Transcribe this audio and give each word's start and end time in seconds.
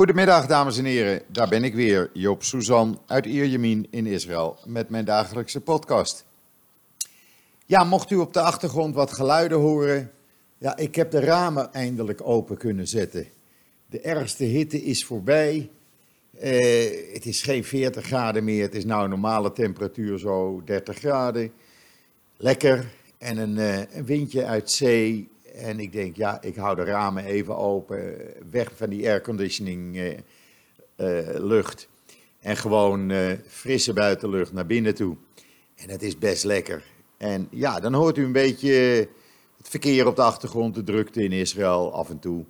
Goedemiddag, 0.00 0.46
dames 0.46 0.78
en 0.78 0.84
heren. 0.84 1.22
Daar 1.26 1.48
ben 1.48 1.64
ik 1.64 1.74
weer, 1.74 2.10
Joop 2.12 2.42
Suzan 2.42 3.00
uit 3.06 3.26
Ierjemien 3.26 3.86
in 3.90 4.06
Israël, 4.06 4.58
met 4.64 4.88
mijn 4.88 5.04
dagelijkse 5.04 5.60
podcast. 5.60 6.24
Ja, 7.66 7.84
mocht 7.84 8.10
u 8.10 8.16
op 8.16 8.32
de 8.32 8.40
achtergrond 8.40 8.94
wat 8.94 9.12
geluiden 9.12 9.58
horen, 9.58 10.10
ja, 10.58 10.76
ik 10.76 10.94
heb 10.94 11.10
de 11.10 11.20
ramen 11.20 11.72
eindelijk 11.72 12.20
open 12.22 12.56
kunnen 12.56 12.88
zetten. 12.88 13.26
De 13.86 14.00
ergste 14.00 14.44
hitte 14.44 14.82
is 14.82 15.04
voorbij. 15.04 15.70
Eh, 16.38 17.12
het 17.12 17.26
is 17.26 17.42
geen 17.42 17.64
40 17.64 18.04
graden 18.04 18.44
meer, 18.44 18.62
het 18.62 18.74
is 18.74 18.84
nou 18.84 19.08
normale 19.08 19.52
temperatuur, 19.52 20.18
zo 20.18 20.62
30 20.64 20.98
graden. 20.98 21.52
Lekker. 22.36 22.90
En 23.18 23.38
een, 23.38 23.58
eh, 23.58 23.96
een 23.96 24.04
windje 24.04 24.44
uit 24.44 24.70
zee. 24.70 25.28
En 25.54 25.80
ik 25.80 25.92
denk, 25.92 26.16
ja, 26.16 26.42
ik 26.42 26.56
hou 26.56 26.76
de 26.76 26.84
ramen 26.84 27.24
even 27.24 27.56
open, 27.56 28.16
weg 28.50 28.70
van 28.74 28.90
die 28.90 29.08
airconditioning 29.08 29.96
eh, 29.96 30.18
eh, 30.96 31.40
lucht. 31.40 31.88
En 32.40 32.56
gewoon 32.56 33.10
eh, 33.10 33.32
frisse 33.46 33.92
buitenlucht 33.92 34.52
naar 34.52 34.66
binnen 34.66 34.94
toe. 34.94 35.16
En 35.76 35.90
het 35.90 36.02
is 36.02 36.18
best 36.18 36.44
lekker. 36.44 36.82
En 37.16 37.48
ja, 37.50 37.80
dan 37.80 37.94
hoort 37.94 38.16
u 38.16 38.24
een 38.24 38.32
beetje 38.32 38.72
het 39.56 39.68
verkeer 39.68 40.06
op 40.06 40.16
de 40.16 40.22
achtergrond, 40.22 40.74
de 40.74 40.84
drukte 40.84 41.22
in 41.22 41.32
Israël 41.32 41.92
af 41.92 42.10
en 42.10 42.18
toe. 42.18 42.44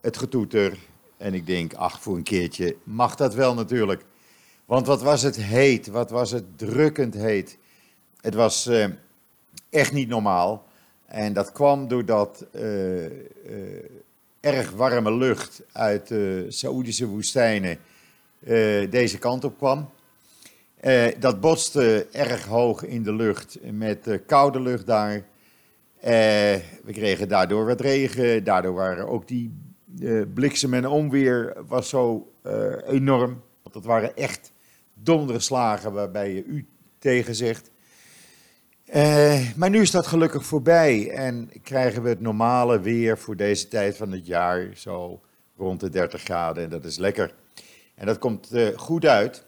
Het 0.00 0.16
getoeter. 0.16 0.78
En 1.16 1.34
ik 1.34 1.46
denk, 1.46 1.74
ach, 1.74 2.02
voor 2.02 2.16
een 2.16 2.22
keertje 2.22 2.76
mag 2.82 3.14
dat 3.14 3.34
wel 3.34 3.54
natuurlijk. 3.54 4.04
Want 4.64 4.86
wat 4.86 5.02
was 5.02 5.22
het 5.22 5.36
heet, 5.36 5.86
wat 5.86 6.10
was 6.10 6.30
het 6.30 6.58
drukkend 6.58 7.14
heet. 7.14 7.58
Het 8.20 8.34
was 8.34 8.70
echt 9.70 9.92
niet 9.92 10.08
normaal. 10.08 10.66
En 11.14 11.32
dat 11.32 11.52
kwam 11.52 11.88
doordat 11.88 12.46
eh, 12.52 13.04
eh, 13.04 13.12
erg 14.40 14.70
warme 14.70 15.12
lucht 15.12 15.62
uit 15.72 16.08
de 16.08 16.46
Saoedische 16.48 17.06
woestijnen 17.06 17.78
eh, 18.40 18.90
deze 18.90 19.18
kant 19.18 19.44
op 19.44 19.56
kwam. 19.56 19.90
Dat 21.18 21.40
botste 21.40 22.06
erg 22.12 22.44
hoog 22.44 22.84
in 22.84 23.02
de 23.02 23.12
lucht 23.12 23.58
met 23.72 24.20
koude 24.26 24.60
lucht 24.60 24.86
daar. 24.86 25.24
We 26.00 26.92
kregen 26.92 27.28
daardoor 27.28 27.66
wat 27.66 27.80
regen. 27.80 28.44
Daardoor 28.44 28.74
waren 28.74 29.08
ook 29.08 29.28
die 29.28 29.52
bliksem 30.34 30.74
en 30.74 30.86
onweer 30.86 31.56
was 31.66 31.88
zo 31.88 32.32
enorm. 32.86 33.42
Want 33.62 33.74
dat 33.74 33.84
waren 33.84 34.16
echt 34.16 34.52
donderslagen 34.94 35.92
waarbij 35.92 36.34
je 36.34 36.44
u 36.44 36.66
tegen 36.98 37.34
zegt. 37.34 37.70
Eh, 38.94 39.40
maar 39.56 39.70
nu 39.70 39.80
is 39.80 39.90
dat 39.90 40.06
gelukkig 40.06 40.44
voorbij 40.44 41.10
en 41.10 41.50
krijgen 41.62 42.02
we 42.02 42.08
het 42.08 42.20
normale 42.20 42.80
weer 42.80 43.18
voor 43.18 43.36
deze 43.36 43.68
tijd 43.68 43.96
van 43.96 44.12
het 44.12 44.26
jaar, 44.26 44.68
zo 44.74 45.20
rond 45.56 45.80
de 45.80 45.88
30 45.88 46.22
graden. 46.22 46.62
En 46.62 46.70
dat 46.70 46.84
is 46.84 46.96
lekker. 46.96 47.34
En 47.94 48.06
dat 48.06 48.18
komt 48.18 48.50
eh, 48.50 48.66
goed 48.76 49.06
uit, 49.06 49.44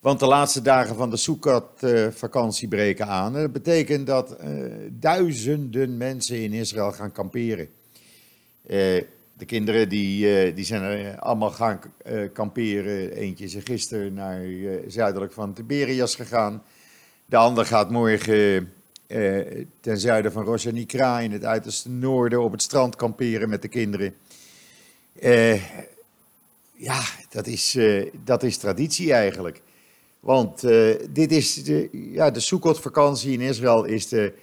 want 0.00 0.20
de 0.20 0.26
laatste 0.26 0.62
dagen 0.62 0.96
van 0.96 1.10
de 1.10 1.16
Sukkot-vakantie 1.16 2.68
breken 2.68 3.06
aan. 3.06 3.36
En 3.36 3.42
dat 3.42 3.52
betekent 3.52 4.06
dat 4.06 4.36
eh, 4.36 4.50
duizenden 4.90 5.96
mensen 5.96 6.42
in 6.42 6.52
Israël 6.52 6.92
gaan 6.92 7.12
kamperen. 7.12 7.68
Eh, 8.66 9.02
de 9.42 9.48
kinderen 9.48 9.88
die, 9.88 10.38
eh, 10.38 10.54
die 10.54 10.64
zijn 10.64 10.82
er 10.82 11.18
allemaal 11.18 11.50
gaan 11.50 11.80
eh, 12.04 12.32
kamperen. 12.32 13.12
Eentje 13.12 13.44
is 13.44 13.54
er 13.54 13.62
gisteren 13.62 14.14
naar 14.14 14.42
eh, 14.42 14.78
zuidelijk 14.86 15.32
van 15.32 15.52
Tiberias 15.52 16.14
gegaan. 16.14 16.62
De 17.32 17.38
ander 17.38 17.66
gaat 17.66 17.90
morgen 17.90 18.72
eh, 19.06 19.64
ten 19.80 19.98
zuiden 19.98 20.32
van 20.32 20.44
Rosh 20.44 20.64
Nikra 20.64 21.20
in 21.20 21.32
het 21.32 21.44
uiterste 21.44 21.90
noorden 21.90 22.42
op 22.42 22.52
het 22.52 22.62
strand 22.62 22.96
kamperen 22.96 23.48
met 23.48 23.62
de 23.62 23.68
kinderen. 23.68 24.14
Eh, 25.20 25.62
ja, 26.74 27.02
dat 27.30 27.46
is, 27.46 27.74
eh, 27.74 28.06
dat 28.24 28.42
is 28.42 28.56
traditie 28.56 29.12
eigenlijk. 29.12 29.62
Want 30.20 30.60
dit 31.10 31.32
is 31.32 31.64
de, 31.64 31.88
ja, 31.92 32.30
de 32.30 32.40
Sukkot-vakantie 32.40 33.32
in 33.32 33.40
Israël 33.40 33.84
is 33.84 34.08
de 34.08 34.34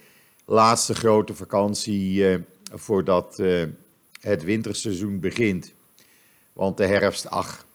laatste 0.44 0.94
grote 0.94 1.34
vakantie 1.34 2.38
voordat 2.72 3.42
het 4.20 4.42
winterseizoen 4.42 5.20
begint. 5.20 5.72
Want 6.52 6.76
de 6.76 6.86
herfst, 6.86 7.26
ach, 7.28 7.66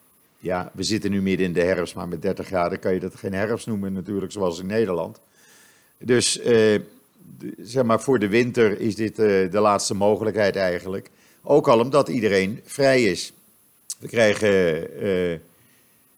ja, 0.46 0.72
we 0.74 0.84
zitten 0.84 1.12
nu 1.12 1.22
midden 1.22 1.46
in 1.46 1.54
de 1.54 1.62
herfst, 1.62 1.96
maar 1.96 2.08
met 2.08 2.22
30 2.22 2.48
graden 2.48 2.80
kan 2.80 2.94
je 2.94 3.00
dat 3.00 3.16
geen 3.16 3.34
herfst 3.34 3.68
noemen 3.68 3.94
natuurlijk, 3.94 4.32
zoals 4.32 4.60
in 4.60 4.66
Nederland. 4.66 5.20
Dus 5.98 6.40
eh, 6.40 6.80
zeg 7.58 7.84
maar, 7.84 8.02
voor 8.02 8.20
de 8.20 8.28
winter 8.28 8.80
is 8.80 8.96
dit 8.96 9.20
eh, 9.20 9.52
de 9.52 9.60
laatste 9.60 9.94
mogelijkheid 9.94 10.56
eigenlijk. 10.56 11.10
Ook 11.44 11.68
al 11.68 11.80
omdat 11.80 12.08
iedereen 12.08 12.62
vrij 12.64 13.04
is. 13.04 13.34
We 14.00 14.08
krijgen 14.08 14.52
eh, 15.02 15.40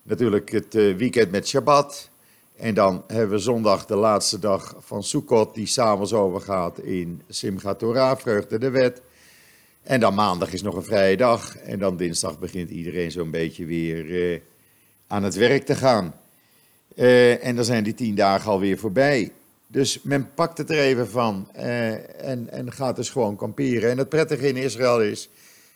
natuurlijk 0.04 0.52
het 0.52 0.74
weekend 0.74 1.32
met 1.32 1.48
Shabbat. 1.48 2.09
En 2.56 2.74
dan 2.74 3.04
hebben 3.08 3.30
we 3.30 3.38
zondag 3.38 3.86
de 3.86 3.96
laatste 3.96 4.40
dag 4.40 4.76
van 4.80 5.04
Sukkot, 5.04 5.56
die 5.56 5.68
s'avonds 5.68 6.14
overgaat 6.14 6.80
in 6.80 7.22
Simchat 7.30 7.80
Torah, 7.80 8.18
vreugde 8.18 8.59
de 8.59 8.70
wet. 8.70 9.02
En 9.88 10.00
dan 10.00 10.14
maandag 10.14 10.53
is 10.53 10.62
nog 10.62 10.75
een 10.75 10.84
vrije 10.84 11.18
dag. 11.18 11.58
En 11.58 11.80
dan 11.80 11.98
dinsdag 11.98 12.40
begint 12.40 12.70
iedereen 12.70 13.12
zo'n 13.12 13.31
beetje 13.31 13.66
weer 13.66 14.31
eh, 14.34 14.40
aan 15.08 15.24
het 15.24 15.36
werk 15.36 15.66
te 15.66 15.75
gaan. 15.75 16.16
Eh, 16.96 17.46
en 17.46 17.56
dan 17.56 17.66
zijn 17.66 17.84
die 17.84 17.94
tien 17.94 18.16
dagen 18.16 18.52
alweer 18.52 18.78
voorbij. 18.78 19.31
Dus 19.68 20.02
men 20.02 20.34
pakt 20.34 20.58
het 20.58 20.70
er 20.70 20.80
even 20.80 21.09
van 21.09 21.50
eh, 21.53 22.26
en, 22.30 22.50
en 22.50 22.72
gaat 22.72 22.96
dus 22.96 23.09
gewoon 23.09 23.36
kamperen. 23.36 23.90
En 23.90 23.97
het 23.97 24.09
prettige 24.09 24.47
in 24.47 24.56
Israël 24.56 25.02
is, 25.02 25.30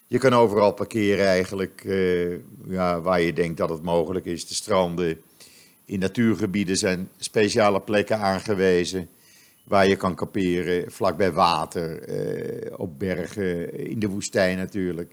je 0.08 0.18
kan 0.18 0.34
overal 0.34 0.74
parkeren 0.74 1.26
eigenlijk 1.26 1.84
ja, 2.68 3.02
waar 3.02 3.22
je 3.22 3.34
denkt 3.34 3.58
dat 3.58 3.70
het 3.70 3.82
mogelijk 3.82 4.26
is. 4.26 4.48
De 4.48 4.54
stranden, 4.54 5.22
in 5.86 6.00
natuurgebieden 6.00 6.78
zijn 6.78 7.10
speciale 7.18 7.82
plekken 7.82 8.18
aangewezen 8.18 9.10
waar 9.72 9.88
je 9.88 9.96
kan 9.96 10.16
kamperen, 10.16 10.92
vlakbij 10.92 11.32
water, 11.32 12.02
eh, 12.02 12.80
op 12.80 13.00
bergen, 13.00 13.74
in 13.90 14.00
de 14.00 14.08
woestijn 14.08 14.58
natuurlijk. 14.58 15.12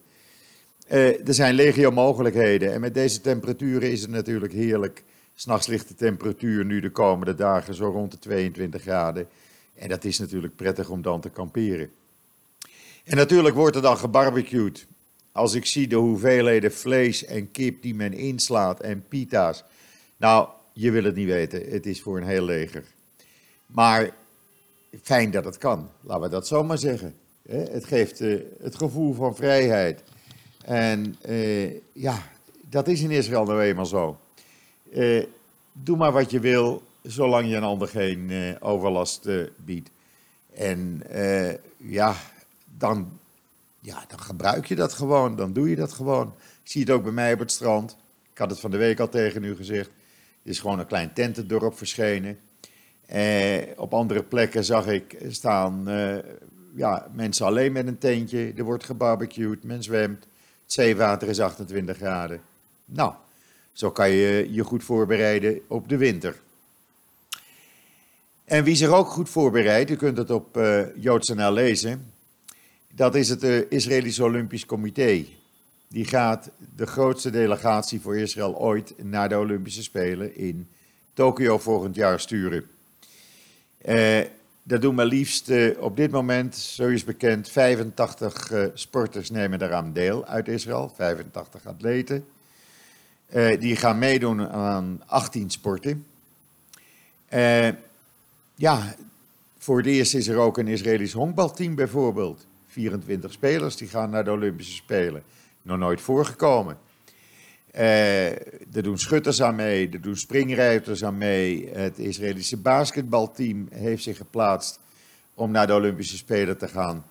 Eh, 0.86 1.28
er 1.28 1.34
zijn 1.34 1.54
legio 1.54 1.90
mogelijkheden 1.90 2.72
en 2.72 2.80
met 2.80 2.94
deze 2.94 3.20
temperaturen 3.20 3.90
is 3.90 4.00
het 4.00 4.10
natuurlijk 4.10 4.52
heerlijk. 4.52 5.02
S'nachts 5.34 5.66
ligt 5.66 5.88
de 5.88 5.94
temperatuur 5.94 6.64
nu 6.64 6.80
de 6.80 6.90
komende 6.90 7.34
dagen 7.34 7.74
zo 7.74 7.90
rond 7.90 8.10
de 8.10 8.18
22 8.18 8.82
graden. 8.82 9.28
En 9.74 9.88
dat 9.88 10.04
is 10.04 10.18
natuurlijk 10.18 10.56
prettig 10.56 10.88
om 10.88 11.02
dan 11.02 11.20
te 11.20 11.30
kamperen. 11.30 11.90
En 13.04 13.16
natuurlijk 13.16 13.54
wordt 13.54 13.76
er 13.76 13.82
dan 13.82 13.98
gebarbecued. 13.98 14.86
Als 15.32 15.54
ik 15.54 15.66
zie 15.66 15.88
de 15.88 15.96
hoeveelheden 15.96 16.72
vlees 16.72 17.24
en 17.24 17.50
kip 17.50 17.82
die 17.82 17.94
men 17.94 18.12
inslaat 18.12 18.80
en 18.80 19.04
pita's. 19.08 19.64
Nou, 20.16 20.48
je 20.72 20.90
wil 20.90 21.04
het 21.04 21.14
niet 21.14 21.28
weten. 21.28 21.70
Het 21.70 21.86
is 21.86 22.02
voor 22.02 22.16
een 22.16 22.26
heel 22.26 22.44
leger. 22.44 22.84
Maar 23.66 24.16
fijn 25.02 25.30
dat 25.30 25.44
het 25.44 25.58
kan. 25.58 25.90
Laten 26.00 26.22
we 26.22 26.28
dat 26.28 26.46
zomaar 26.46 26.78
zeggen. 26.78 27.14
Hè, 27.48 27.58
Het 27.58 27.84
geeft 27.84 28.20
eh, 28.20 28.38
het 28.60 28.76
gevoel 28.76 29.14
van 29.14 29.36
vrijheid. 29.36 30.02
En 30.64 31.16
eh, 31.20 31.72
ja, 31.92 32.22
dat 32.68 32.88
is 32.88 33.02
in 33.02 33.10
Israël 33.10 33.44
nou 33.44 33.62
eenmaal 33.62 33.86
zo. 33.86 34.18
Eh, 34.92 35.24
doe 35.72 35.96
maar 35.96 36.12
wat 36.12 36.30
je 36.30 36.40
wil, 36.40 36.82
zolang 37.02 37.48
je 37.48 37.56
een 37.56 37.62
ander 37.62 37.88
geen 37.88 38.56
overlast 38.60 39.28
biedt. 39.56 39.90
En 40.54 41.02
ja, 41.76 42.14
dan, 42.78 43.18
ja, 43.80 44.04
dan 44.08 44.20
gebruik 44.20 44.66
je 44.66 44.74
dat 44.74 44.92
gewoon, 44.92 45.36
dan 45.36 45.52
doe 45.52 45.70
je 45.70 45.76
dat 45.76 45.92
gewoon. 45.92 46.34
Ik 46.62 46.70
zie 46.70 46.80
het 46.80 46.90
ook 46.90 47.02
bij 47.02 47.12
mij 47.12 47.32
op 47.32 47.38
het 47.38 47.52
strand. 47.52 47.96
Ik 48.32 48.38
had 48.38 48.50
het 48.50 48.60
van 48.60 48.70
de 48.70 48.76
week 48.76 49.00
al 49.00 49.08
tegen 49.08 49.44
u 49.44 49.56
gezegd. 49.56 49.90
Het 50.42 50.52
is 50.52 50.60
gewoon 50.60 50.78
een 50.78 50.86
klein 50.86 51.12
tentendorp 51.12 51.76
verschenen. 51.76 52.38
Eh, 53.08 53.62
op 53.76 53.94
andere 53.94 54.22
plekken 54.22 54.64
zag 54.64 54.86
ik 54.86 55.16
staan 55.28 55.88
eh, 55.88 56.16
ja, 56.74 57.08
mensen 57.12 57.46
alleen 57.46 57.72
met 57.72 57.86
een 57.86 57.98
tentje. 57.98 58.52
Er 58.56 58.64
wordt 58.64 58.84
gebarbecued, 58.84 59.64
men 59.64 59.82
zwemt. 59.82 60.26
Het 60.62 60.72
zeewater 60.72 61.28
is 61.28 61.40
28 61.40 61.96
graden. 61.96 62.40
Nou, 62.84 63.12
zo 63.72 63.90
kan 63.90 64.10
je 64.10 64.48
je 64.50 64.64
goed 64.64 64.84
voorbereiden 64.84 65.60
op 65.66 65.88
de 65.88 65.96
winter. 65.96 66.40
En 68.44 68.64
wie 68.64 68.74
zich 68.74 68.88
ook 68.88 69.08
goed 69.08 69.28
voorbereidt, 69.28 69.90
u 69.90 69.96
kunt 69.96 70.16
het 70.16 70.30
op 70.30 70.56
uh, 70.56 70.96
joods.nl 70.96 71.52
lezen, 71.52 72.12
dat 72.94 73.14
is 73.14 73.28
het 73.28 73.44
uh, 73.44 73.62
Israëlisch 73.68 74.20
Olympisch 74.20 74.66
Comité. 74.66 75.24
Die 75.88 76.04
gaat 76.04 76.50
de 76.76 76.86
grootste 76.86 77.30
delegatie 77.30 78.00
voor 78.00 78.18
Israël 78.18 78.58
ooit 78.58 78.94
naar 79.02 79.28
de 79.28 79.38
Olympische 79.38 79.82
Spelen 79.82 80.36
in 80.36 80.68
Tokio 81.12 81.58
volgend 81.58 81.94
jaar 81.94 82.20
sturen. 82.20 82.64
Uh, 83.88 84.20
dat 84.62 84.82
doen 84.82 84.94
maar 84.94 85.06
liefst 85.06 85.50
uh, 85.50 85.82
op 85.82 85.96
dit 85.96 86.10
moment, 86.10 86.56
zo 86.56 86.88
is 86.88 87.04
bekend, 87.04 87.48
85 87.48 88.50
uh, 88.50 88.64
sporters 88.74 89.30
nemen 89.30 89.58
daaraan 89.58 89.92
deel 89.92 90.26
uit 90.26 90.48
Israël, 90.48 90.92
85 90.94 91.66
atleten. 91.66 92.24
Die 93.58 93.76
gaan 93.76 93.98
meedoen 93.98 94.48
aan 94.48 95.02
18 95.06 95.50
sporten. 95.50 96.06
Ja, 98.54 98.94
voor 99.58 99.76
het 99.76 99.86
eerst 99.86 100.14
is 100.14 100.28
er 100.28 100.36
ook 100.36 100.58
een 100.58 100.68
Israëlisch 100.68 101.12
honkbalteam 101.12 101.74
bijvoorbeeld. 101.74 102.46
24 102.66 103.32
spelers 103.32 103.76
die 103.76 103.88
gaan 103.88 104.10
naar 104.10 104.24
de 104.24 104.30
Olympische 104.30 104.74
Spelen. 104.74 105.22
nog 105.62 105.78
nooit 105.78 106.00
voorgekomen. 106.00 106.78
Uh, 107.78 108.30
er 108.74 108.82
doen 108.82 108.98
schutters 108.98 109.42
aan 109.42 109.54
mee, 109.54 109.88
er 109.88 110.00
doen 110.00 110.16
springruiters 110.16 111.04
aan 111.04 111.18
mee. 111.18 111.68
Het 111.72 111.98
Israëlische 111.98 112.56
basketbalteam 112.56 113.68
heeft 113.70 114.02
zich 114.02 114.16
geplaatst 114.16 114.80
om 115.34 115.50
naar 115.50 115.66
de 115.66 115.74
Olympische 115.74 116.16
Spelen 116.16 116.58
te 116.58 116.68
gaan. 116.68 117.04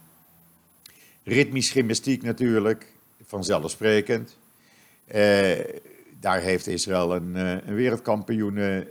Ritmisch 1.23 1.71
gymnastiek 1.71 2.23
natuurlijk, 2.23 2.85
vanzelfsprekend. 3.25 4.37
Uh, 5.15 5.51
daar 6.19 6.41
heeft 6.41 6.67
Israël 6.67 7.15
een, 7.15 7.35
uh, 7.35 7.51
een 7.51 7.75
wereldkampioen 7.75 8.85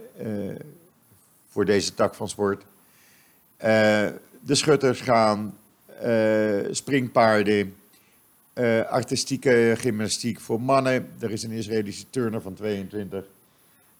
voor 1.49 1.65
deze 1.65 1.95
tak 1.95 2.15
van 2.15 2.29
sport. 2.29 2.65
de 3.59 4.55
schutters 4.55 5.01
gaan, 5.01 5.59
springpaarden, 6.71 7.75
uh, 8.59 8.81
artistieke 8.81 9.75
gymnastiek 9.77 10.41
voor 10.41 10.61
mannen. 10.61 11.09
Er 11.19 11.31
is 11.31 11.43
een 11.43 11.51
Israëlische 11.51 12.11
turner 12.11 12.41
van 12.41 12.55
22 12.55 13.25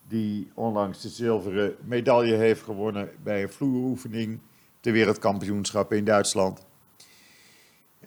die 0.07 0.51
onlangs 0.53 1.01
de 1.01 1.09
zilveren 1.09 1.75
medaille 1.83 2.35
heeft 2.35 2.61
gewonnen 2.61 3.09
bij 3.23 3.43
een 3.43 3.51
vloeroefening 3.51 4.39
de 4.81 4.91
wereldkampioenschap 4.91 5.93
in 5.93 6.05
Duitsland. 6.05 6.65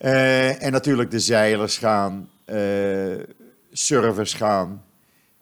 Uh, 0.00 0.62
en 0.62 0.72
natuurlijk 0.72 1.10
de 1.10 1.20
zeilers 1.20 1.78
gaan, 1.78 2.30
uh, 2.46 3.18
surfers 3.72 4.34
gaan. 4.34 4.84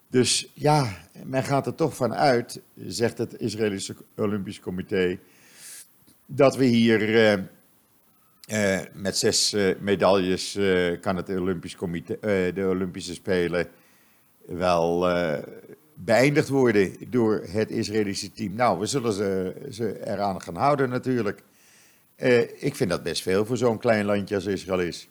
Dus 0.07 0.51
ja, 0.53 0.97
men 1.25 1.43
gaat 1.43 1.65
er 1.65 1.75
toch 1.75 1.95
van 1.95 2.13
uit, 2.13 2.61
zegt 2.75 3.17
het 3.17 3.39
Israëlische 3.39 3.95
Olympisch 4.15 4.59
Comité, 4.59 5.19
dat 6.25 6.55
we 6.55 6.65
hier 6.65 7.49
uh, 8.51 8.79
met 8.93 9.17
zes 9.17 9.53
uh, 9.53 9.75
medailles 9.79 10.55
uh, 10.55 10.99
kan 11.01 11.15
het 11.15 11.29
Olympisch 11.29 11.75
Comité, 11.75 12.17
de 12.53 12.67
Olympische 12.69 13.13
Spelen 13.13 13.67
wel 14.45 15.07
beëindigd 15.93 16.47
worden 16.49 16.95
door 17.09 17.43
het 17.49 17.69
Israëlische 17.69 18.31
team. 18.31 18.53
Nou, 18.53 18.79
we 18.79 18.85
zullen 18.85 19.13
ze, 19.13 19.55
ze 19.71 20.07
eraan 20.07 20.41
gaan 20.41 20.55
houden 20.55 20.89
natuurlijk. 20.89 21.43
ik 22.59 22.75
vind 22.75 22.89
dat 22.89 23.03
best 23.03 23.21
veel 23.21 23.45
voor 23.45 23.57
zo'n 23.57 23.77
klein 23.77 24.05
landje 24.05 24.35
als 24.35 24.45
Israël 24.45 24.79
is. 24.79 25.07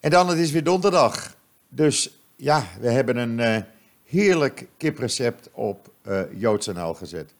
En 0.00 0.10
dan, 0.10 0.28
het 0.28 0.38
is 0.38 0.50
weer 0.50 0.64
donderdag. 0.64 1.36
Dus 1.68 2.18
ja, 2.36 2.66
we 2.80 2.90
hebben 2.90 3.16
een 3.16 3.64
heerlijk 4.04 4.68
kiprecept 4.76 5.48
op 5.52 5.90
Joods.nl 6.36 6.94
gezet. 6.94 7.34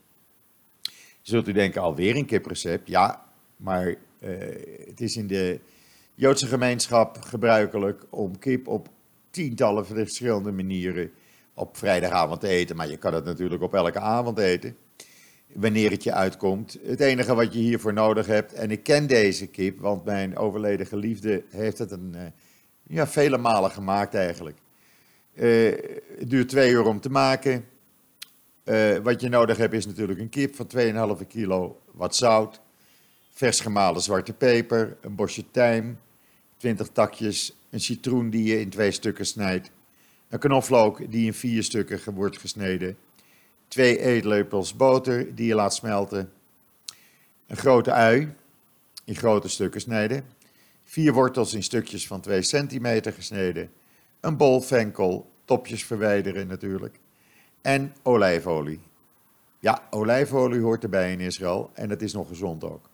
Zult 1.22 1.48
u 1.48 1.52
denken, 1.52 1.82
alweer 1.82 2.16
een 2.16 2.26
kiprecept? 2.26 2.88
Ja, 2.88 3.24
maar 3.56 3.94
het 4.86 5.00
is 5.00 5.16
in 5.16 5.26
de 5.26 5.60
Joodse 6.14 6.46
gemeenschap 6.46 7.20
gebruikelijk 7.20 8.06
om 8.10 8.38
kip 8.38 8.68
op 8.68 8.88
tientallen 9.30 9.86
verschillende 9.86 10.52
manieren 10.52 11.10
op 11.54 11.76
vrijdagavond 11.76 12.40
te 12.40 12.48
eten. 12.48 12.76
Maar 12.76 12.88
je 12.88 12.96
kan 12.96 13.14
het 13.14 13.24
natuurlijk 13.24 13.62
op 13.62 13.74
elke 13.74 14.00
avond 14.00 14.38
eten, 14.38 14.76
wanneer 15.52 15.90
het 15.90 16.02
je 16.02 16.12
uitkomt. 16.12 16.78
Het 16.82 17.00
enige 17.00 17.34
wat 17.34 17.52
je 17.52 17.58
hiervoor 17.58 17.92
nodig 17.92 18.26
hebt, 18.26 18.52
en 18.52 18.70
ik 18.70 18.82
ken 18.82 19.06
deze 19.06 19.46
kip, 19.46 19.80
want 19.80 20.04
mijn 20.04 20.36
overleden 20.36 20.86
geliefde 20.86 21.44
heeft 21.50 21.78
het 21.78 21.90
een, 21.90 22.12
uh, 22.16 22.22
ja, 22.82 23.06
vele 23.06 23.38
malen 23.38 23.70
gemaakt 23.70 24.14
eigenlijk. 24.14 24.58
Uh, 25.34 25.72
het 26.18 26.30
duurt 26.30 26.48
twee 26.48 26.70
uur 26.70 26.86
om 26.86 27.00
te 27.00 27.10
maken. 27.10 27.64
wat 29.02 29.20
je 29.20 29.28
nodig 29.28 29.56
hebt 29.56 29.74
is 29.74 29.86
natuurlijk 29.86 30.18
een 30.18 30.28
kip 30.28 30.54
van 30.54 30.70
2,5 31.20 31.26
kilo, 31.26 31.80
wat 31.92 32.16
zout, 32.16 32.60
vers 33.36 33.60
gemalen 33.60 34.02
zwarte 34.02 34.32
peper, 34.32 34.96
een 35.00 35.14
bosje 35.14 35.44
tijm, 35.50 35.98
20 36.56 36.88
takjes, 36.88 37.56
een 37.70 37.80
citroen 37.80 38.30
die 38.30 38.44
je 38.44 38.60
in 38.60 38.68
twee 38.68 38.90
stukken 38.90 39.26
snijdt, 39.26 39.70
een 40.28 40.38
knoflook 40.38 41.10
die 41.10 41.26
in 41.26 41.34
vier 41.34 41.62
stukken 41.62 42.14
wordt 42.14 42.38
gesneden, 42.38 42.96
twee 43.68 43.98
eetlepels 43.98 44.76
boter 44.76 45.34
die 45.34 45.46
je 45.46 45.54
laat 45.54 45.74
smelten, 45.74 46.32
een 47.46 47.56
grote 47.56 47.92
ui 47.92 48.34
in 49.04 49.16
grote 49.16 49.48
stukken 49.48 49.80
snijden, 49.80 50.24
vier 50.84 51.12
wortels 51.12 51.54
in 51.54 51.62
stukjes 51.62 52.06
van 52.06 52.20
2 52.20 52.42
centimeter 52.42 53.12
gesneden, 53.12 53.70
een 54.20 54.36
bol 54.36 54.60
venkel, 54.60 55.30
topjes 55.44 55.84
verwijderen 55.84 56.46
natuurlijk, 56.46 56.98
en 57.62 57.94
olijfolie. 58.02 58.80
Ja, 59.58 59.86
olijfolie 59.90 60.60
hoort 60.60 60.82
erbij 60.82 61.12
in 61.12 61.20
Israël 61.20 61.70
en 61.74 61.90
het 61.90 62.02
is 62.02 62.12
nog 62.12 62.28
gezond 62.28 62.64
ook. 62.64 62.88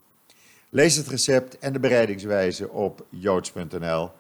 Lees 0.75 0.97
het 0.97 1.09
recept 1.09 1.59
en 1.59 1.73
de 1.73 1.81
bereidingswijze 1.81 2.71
op 2.71 3.07
joods.nl. 3.09 4.11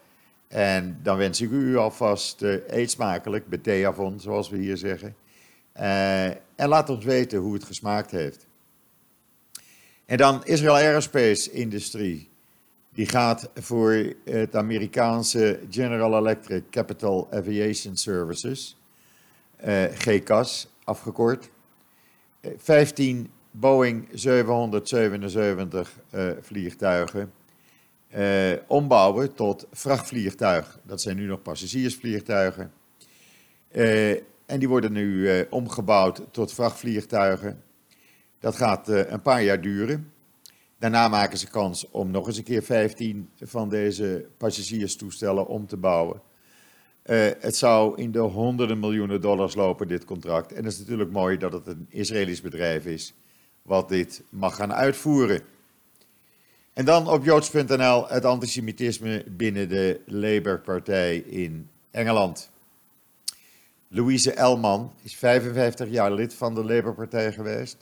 En 0.48 0.98
dan 1.02 1.16
wens 1.16 1.40
ik 1.40 1.50
u 1.50 1.76
alvast 1.76 2.42
uh, 2.42 2.68
eet 2.68 2.90
smakelijk, 2.90 3.48
beteavon, 3.48 4.20
zoals 4.20 4.48
we 4.48 4.56
hier 4.56 4.76
zeggen. 4.76 5.16
Uh, 5.76 6.26
en 6.26 6.68
laat 6.68 6.90
ons 6.90 7.04
weten 7.04 7.38
hoe 7.38 7.54
het 7.54 7.64
gesmaakt 7.64 8.10
heeft. 8.10 8.46
En 10.06 10.16
dan 10.16 10.44
Israel 10.44 10.74
Aerospace 10.74 11.50
Industrie. 11.50 12.30
Die 12.90 13.06
gaat 13.06 13.50
voor 13.54 14.14
het 14.24 14.56
Amerikaanse 14.56 15.60
General 15.70 16.18
Electric 16.18 16.62
Capital 16.70 17.28
Aviation 17.30 17.96
Services, 17.96 18.78
uh, 19.64 19.84
GCAS 19.84 20.68
afgekort, 20.84 21.50
15 22.56 23.30
Boeing 23.54 24.08
777 24.12 26.00
uh, 26.14 26.30
vliegtuigen 26.40 27.32
uh, 28.16 28.52
ombouwen 28.66 29.34
tot 29.34 29.66
vrachtvliegtuig. 29.72 30.78
Dat 30.82 31.00
zijn 31.00 31.16
nu 31.16 31.26
nog 31.26 31.42
passagiersvliegtuigen. 31.42 32.72
Uh, 33.72 34.10
en 34.46 34.58
die 34.58 34.68
worden 34.68 34.92
nu 34.92 35.44
omgebouwd 35.50 36.22
tot 36.30 36.52
vrachtvliegtuigen. 36.52 37.62
Dat 38.38 38.56
gaat 38.56 38.88
een 38.88 39.22
paar 39.22 39.42
jaar 39.42 39.60
duren. 39.60 40.12
Daarna 40.78 41.08
maken 41.08 41.38
ze 41.38 41.48
kans 41.48 41.90
om 41.90 42.10
nog 42.10 42.26
eens 42.26 42.36
een 42.36 42.44
keer 42.44 42.62
15 42.62 43.28
van 43.40 43.68
deze 43.68 44.26
passagierstoestellen 44.36 45.46
om 45.46 45.66
te 45.66 45.76
bouwen. 45.76 46.20
het 47.40 47.56
zou 47.56 47.96
in 47.96 48.12
de 48.12 48.18
honderden 48.18 48.78
miljoenen 48.78 49.20
dollars 49.20 49.54
lopen, 49.54 49.88
dit 49.88 50.04
contract. 50.04 50.52
En 50.52 50.64
het 50.64 50.72
is 50.72 50.78
natuurlijk 50.78 51.10
mooi 51.10 51.36
dat 51.36 51.52
het 51.52 51.66
een 51.66 51.86
Israëlisch 51.88 52.40
bedrijf 52.40 52.86
is 52.86 53.14
wat 53.62 53.88
dit 53.88 54.22
mag 54.28 54.56
gaan 54.56 54.72
uitvoeren. 54.72 55.42
En 56.72 56.84
dan 56.84 57.08
op 57.08 57.24
joods.nl 57.24 58.08
het 58.08 58.24
antisemitisme 58.24 59.24
binnen 59.28 59.68
de 59.68 60.00
Labour-partij 60.06 61.16
in 61.16 61.68
Engeland. 61.90 62.50
Louise 63.88 64.32
Elman 64.32 64.92
is 65.02 65.16
55 65.16 65.88
jaar 65.88 66.12
lid 66.12 66.34
van 66.34 66.54
de 66.54 66.64
Labour-partij 66.64 67.32
geweest. 67.32 67.76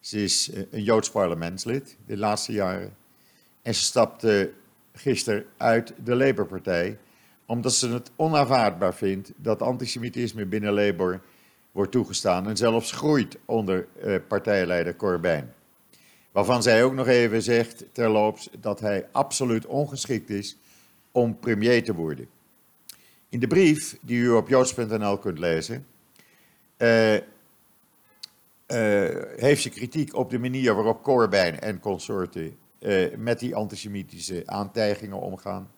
Ze 0.00 0.22
is 0.22 0.50
eh, 0.50 0.62
een 0.70 0.82
Joods 0.82 1.10
parlementslid 1.10 1.96
de 2.06 2.16
laatste 2.16 2.52
jaren. 2.52 2.96
En 3.62 3.74
ze 3.74 3.82
stapte 3.82 4.52
gisteren 4.92 5.44
uit 5.56 5.94
de 6.04 6.14
Labour-partij 6.14 6.98
omdat 7.46 7.74
ze 7.74 7.88
het 7.88 8.10
onaanvaardbaar 8.16 8.94
vindt 8.94 9.32
dat 9.36 9.62
antisemitisme 9.62 10.46
binnen 10.46 10.72
Labour 10.72 11.20
wordt 11.74 11.92
toegestaan 11.92 12.48
en 12.48 12.56
zelfs 12.56 12.92
groeit 12.92 13.38
onder 13.44 13.86
uh, 14.04 14.16
partijleider 14.28 14.96
Corbijn. 14.96 15.54
Waarvan 16.32 16.62
zij 16.62 16.84
ook 16.84 16.94
nog 16.94 17.06
even 17.06 17.42
zegt 17.42 17.84
terloops 17.92 18.48
dat 18.60 18.80
hij 18.80 19.08
absoluut 19.12 19.66
ongeschikt 19.66 20.30
is 20.30 20.56
om 21.12 21.38
premier 21.38 21.84
te 21.84 21.94
worden. 21.94 22.28
In 23.28 23.40
de 23.40 23.46
brief 23.46 23.98
die 24.00 24.18
u 24.18 24.30
op 24.30 24.48
joods.nl 24.48 25.18
kunt 25.18 25.38
lezen, 25.38 25.86
uh, 26.78 27.14
uh, 27.14 27.20
heeft 29.36 29.62
ze 29.62 29.68
kritiek 29.70 30.14
op 30.14 30.30
de 30.30 30.38
manier 30.38 30.74
waarop 30.74 31.02
Corbijn 31.02 31.60
en 31.60 31.80
consorten 31.80 32.58
met 33.16 33.38
die 33.38 33.54
antisemitische 33.54 34.42
aantijgingen 34.46 35.20
omgaan. 35.20 35.70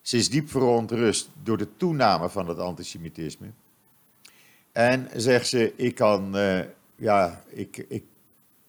Ze 0.00 0.16
is 0.16 0.30
diep 0.30 0.50
verontrust 0.50 1.28
door 1.42 1.58
de 1.58 1.76
toename 1.76 2.28
van 2.28 2.48
het 2.48 2.58
antisemitisme. 2.58 3.46
En 4.76 5.08
zegt 5.14 5.48
ze, 5.48 5.72
ik, 5.76 5.94
kan, 5.94 6.36
uh, 6.36 6.60
ja, 6.96 7.42
ik, 7.48 7.84
ik, 7.88 8.04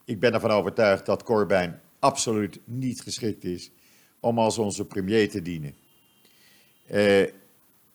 ik 0.05 0.19
ben 0.19 0.33
ervan 0.33 0.49
overtuigd 0.49 1.05
dat 1.05 1.23
Corbijn 1.23 1.81
absoluut 1.99 2.59
niet 2.63 3.01
geschikt 3.01 3.43
is 3.43 3.71
om 4.19 4.39
als 4.39 4.57
onze 4.57 4.85
premier 4.85 5.29
te 5.29 5.41
dienen. 5.41 5.75
Uh, 6.85 6.95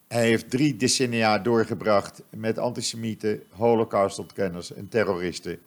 hij 0.08 0.26
heeft 0.26 0.50
drie 0.50 0.76
decennia 0.76 1.38
doorgebracht 1.38 2.22
met 2.30 2.58
antisemieten, 2.58 3.42
holocaustontkenners 3.50 4.72
en 4.72 4.88
terroristen. 4.88 5.58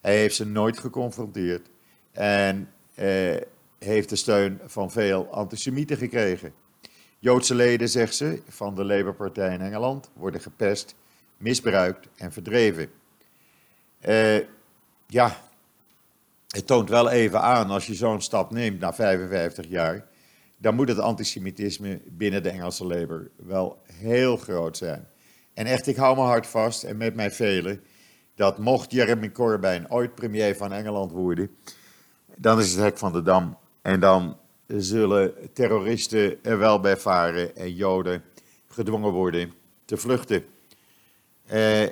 Hij 0.00 0.16
heeft 0.16 0.34
ze 0.34 0.46
nooit 0.46 0.78
geconfronteerd 0.78 1.68
en 2.12 2.68
uh, 2.98 3.36
heeft 3.78 4.08
de 4.08 4.16
steun 4.16 4.60
van 4.66 4.90
veel 4.90 5.26
antisemieten 5.30 5.96
gekregen. 5.96 6.52
Joodse 7.18 7.54
leden, 7.54 7.88
zegt 7.88 8.14
ze, 8.14 8.42
van 8.48 8.74
de 8.74 8.84
Labour-partij 8.84 9.54
in 9.54 9.60
Engeland 9.60 10.10
worden 10.14 10.40
gepest 10.40 10.94
misbruikt 11.42 12.08
en 12.16 12.32
verdreven. 12.32 12.90
Uh, 14.08 14.38
ja, 15.06 15.36
het 16.48 16.66
toont 16.66 16.88
wel 16.88 17.10
even 17.10 17.40
aan 17.40 17.70
als 17.70 17.86
je 17.86 17.94
zo'n 17.94 18.20
stap 18.20 18.50
neemt 18.50 18.80
na 18.80 18.92
55 18.92 19.66
jaar, 19.68 20.06
dan 20.58 20.74
moet 20.74 20.88
het 20.88 20.98
antisemitisme 20.98 22.00
binnen 22.06 22.42
de 22.42 22.50
Engelse 22.50 22.86
Labour 22.86 23.30
wel 23.36 23.82
heel 23.92 24.36
groot 24.36 24.76
zijn. 24.76 25.08
En 25.54 25.66
echt, 25.66 25.86
ik 25.86 25.96
hou 25.96 26.16
mijn 26.16 26.28
hart 26.28 26.46
vast 26.46 26.82
en 26.82 26.96
met 26.96 27.14
mij 27.14 27.30
velen, 27.30 27.82
dat 28.34 28.58
mocht 28.58 28.92
Jeremy 28.92 29.30
Corbyn 29.30 29.90
ooit 29.90 30.14
premier 30.14 30.56
van 30.56 30.72
Engeland 30.72 31.10
worden, 31.10 31.50
dan 32.36 32.58
is 32.58 32.70
het 32.70 32.80
hek 32.80 32.98
van 32.98 33.12
de 33.12 33.22
dam. 33.22 33.58
En 33.82 34.00
dan 34.00 34.36
zullen 34.66 35.34
terroristen 35.52 36.44
er 36.44 36.58
wel 36.58 36.80
bij 36.80 36.96
varen 36.96 37.56
en 37.56 37.74
Joden 37.74 38.22
gedwongen 38.68 39.12
worden 39.12 39.52
te 39.84 39.96
vluchten. 39.96 40.44
Eh, 41.52 41.82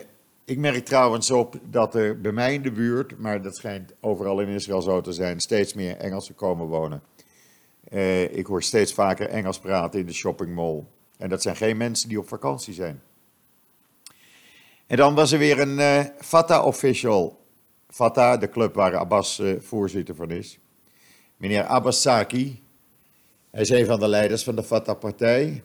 ik 0.44 0.58
merk 0.58 0.84
trouwens 0.84 1.30
op 1.30 1.58
dat 1.62 1.94
er 1.94 2.20
bij 2.20 2.32
mij 2.32 2.54
in 2.54 2.62
de 2.62 2.72
buurt, 2.72 3.18
maar 3.18 3.42
dat 3.42 3.56
schijnt 3.56 3.92
overal 4.00 4.40
in 4.40 4.48
Israël 4.48 4.82
zo 4.82 5.00
te 5.00 5.12
zijn, 5.12 5.40
steeds 5.40 5.74
meer 5.74 5.96
Engelsen 5.96 6.34
komen 6.34 6.66
wonen. 6.66 7.02
Uh, 7.92 8.36
ik 8.36 8.46
hoor 8.46 8.62
steeds 8.62 8.94
vaker 8.94 9.28
Engels 9.28 9.58
praten 9.58 10.00
in 10.00 10.06
de 10.06 10.12
shoppingmall. 10.12 10.84
En 11.18 11.28
dat 11.28 11.42
zijn 11.42 11.56
geen 11.56 11.76
mensen 11.76 12.08
die 12.08 12.18
op 12.18 12.28
vakantie 12.28 12.74
zijn. 12.74 13.02
En 14.86 14.96
dan 14.96 15.14
was 15.14 15.32
er 15.32 15.38
weer 15.38 15.60
een 15.60 15.78
uh, 15.78 16.04
Fatah-official. 16.18 17.38
Fatah, 17.88 18.40
de 18.40 18.48
club 18.48 18.74
waar 18.74 18.96
Abbas 18.96 19.42
voorzitter 19.58 20.14
van 20.14 20.30
is. 20.30 20.58
Meneer 21.36 21.64
Abbas 21.64 22.00
Saki. 22.00 22.62
Hij 23.50 23.60
is 23.60 23.70
een 23.70 23.86
van 23.86 24.00
de 24.00 24.08
leiders 24.08 24.44
van 24.44 24.56
de 24.56 24.62
Fatah-partij. 24.62 25.62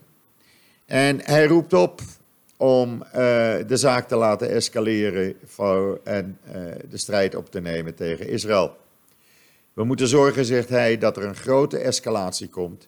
En 0.86 1.22
hij 1.22 1.46
roept 1.46 1.74
op 1.74 2.02
om 2.58 3.04
uh, 3.04 3.12
de 3.68 3.78
zaak 3.78 4.08
te 4.08 4.16
laten 4.16 4.50
escaleren 4.50 5.36
en 6.04 6.40
de 6.90 6.98
strijd 6.98 7.36
op 7.36 7.52
te 7.52 7.62
nemen 7.62 7.96
tegen 7.96 8.28
Israël. 8.28 8.76
We 9.74 9.84
moeten 9.84 10.08
zorgen, 10.08 10.46
zegt 10.46 10.70
hij, 10.70 10.98
dat 10.98 11.18
er 11.18 11.24
een 11.24 11.36
grote 11.36 11.78
escalatie 11.78 12.50
komt 12.50 12.88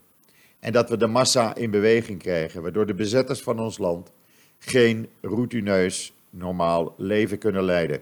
en 0.60 0.72
dat 0.72 0.90
we 0.90 0.98
de 0.98 1.08
massa 1.08 1.56
in 1.56 1.72
beweging 1.72 2.20
krijgen, 2.20 2.62
waardoor 2.62 2.86
de 2.86 2.94
bezetters 2.94 3.42
van 3.42 3.60
ons 3.60 3.78
land 3.78 4.12
geen 4.60 5.10
routineus 5.22 6.14
normaal 6.30 6.94
leven 6.98 7.38
kunnen 7.38 7.64
leiden. 7.64 8.02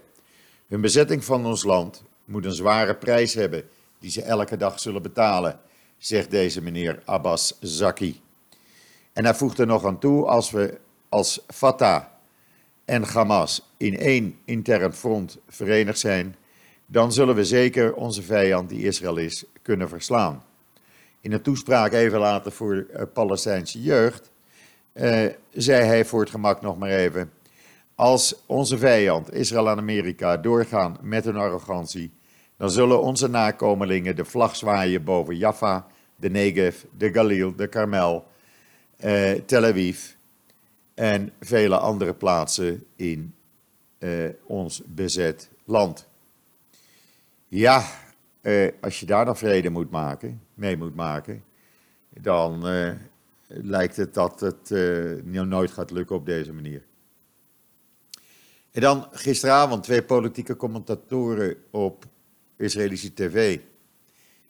Hun 0.67 0.81
bezetting 0.81 1.23
van 1.23 1.45
ons 1.45 1.63
land 1.63 2.03
moet 2.25 2.45
een 2.45 2.51
zware 2.51 2.95
prijs 2.95 3.33
hebben 3.33 3.63
die 3.99 4.11
ze 4.11 4.21
elke 4.21 4.57
dag 4.57 4.79
zullen 4.79 5.01
betalen, 5.01 5.59
zegt 5.97 6.31
deze 6.31 6.61
meneer 6.61 7.01
Abbas 7.05 7.57
Zaki. 7.59 8.21
En 9.13 9.23
hij 9.23 9.35
voegt 9.35 9.59
er 9.59 9.65
nog 9.65 9.85
aan 9.85 9.99
toe, 9.99 10.25
als 10.25 10.51
we 10.51 10.77
als 11.15 11.39
Fatah 11.47 12.03
en 12.85 13.03
Hamas 13.03 13.73
in 13.77 13.97
één 13.97 14.37
intern 14.45 14.93
front 14.93 15.37
verenigd 15.47 15.99
zijn, 15.99 16.35
dan 16.85 17.11
zullen 17.11 17.35
we 17.35 17.45
zeker 17.45 17.93
onze 17.93 18.21
vijand, 18.21 18.69
die 18.69 18.83
Israël 18.83 19.17
is, 19.17 19.45
kunnen 19.61 19.89
verslaan. 19.89 20.43
In 21.21 21.31
een 21.31 21.41
toespraak 21.41 21.91
even 21.91 22.19
later 22.19 22.51
voor 22.51 22.75
de 22.75 23.05
Palestijnse 23.05 23.81
jeugd 23.81 24.31
uh, 24.93 25.25
zei 25.51 25.83
hij 25.83 26.05
voor 26.05 26.19
het 26.19 26.29
gemak 26.29 26.61
nog 26.61 26.77
maar 26.77 26.89
even: 26.89 27.31
Als 27.95 28.35
onze 28.45 28.77
vijand, 28.77 29.33
Israël 29.33 29.69
en 29.69 29.77
Amerika, 29.77 30.37
doorgaan 30.37 30.97
met 31.01 31.25
hun 31.25 31.35
arrogantie, 31.35 32.11
dan 32.57 32.71
zullen 32.71 33.01
onze 33.01 33.27
nakomelingen 33.27 34.15
de 34.15 34.25
vlag 34.25 34.55
zwaaien 34.55 35.03
boven 35.03 35.37
Jaffa, 35.37 35.87
de 36.15 36.29
Negev, 36.29 36.83
de 36.97 37.13
Galil, 37.13 37.55
de 37.55 37.67
Karmel, 37.67 38.25
uh, 39.05 39.31
Tel 39.31 39.65
Aviv 39.65 40.15
en 40.95 41.33
vele 41.39 41.77
andere 41.77 42.13
plaatsen 42.13 42.85
in 42.95 43.35
uh, 43.99 44.29
ons 44.45 44.81
bezet 44.85 45.49
land. 45.65 46.07
Ja, 47.47 47.85
eh, 48.41 48.71
als 48.81 48.99
je 48.99 49.05
daar 49.05 49.25
dan 49.25 49.37
vrede 49.37 49.69
moet 49.69 49.91
maken, 49.91 50.41
mee 50.53 50.77
moet 50.77 50.95
maken, 50.95 51.43
dan 52.09 52.67
eh, 52.67 52.91
lijkt 53.47 53.95
het 53.95 54.13
dat 54.13 54.39
het 54.39 54.69
uh, 54.69 55.21
nooit 55.23 55.71
gaat 55.71 55.91
lukken 55.91 56.15
op 56.15 56.25
deze 56.25 56.53
manier. 56.53 56.83
En 58.71 58.81
dan 58.81 59.07
gisteravond 59.11 59.83
twee 59.83 60.03
politieke 60.03 60.55
commentatoren 60.55 61.55
op 61.71 62.05
Israëlische 62.57 63.13
tv. 63.13 63.59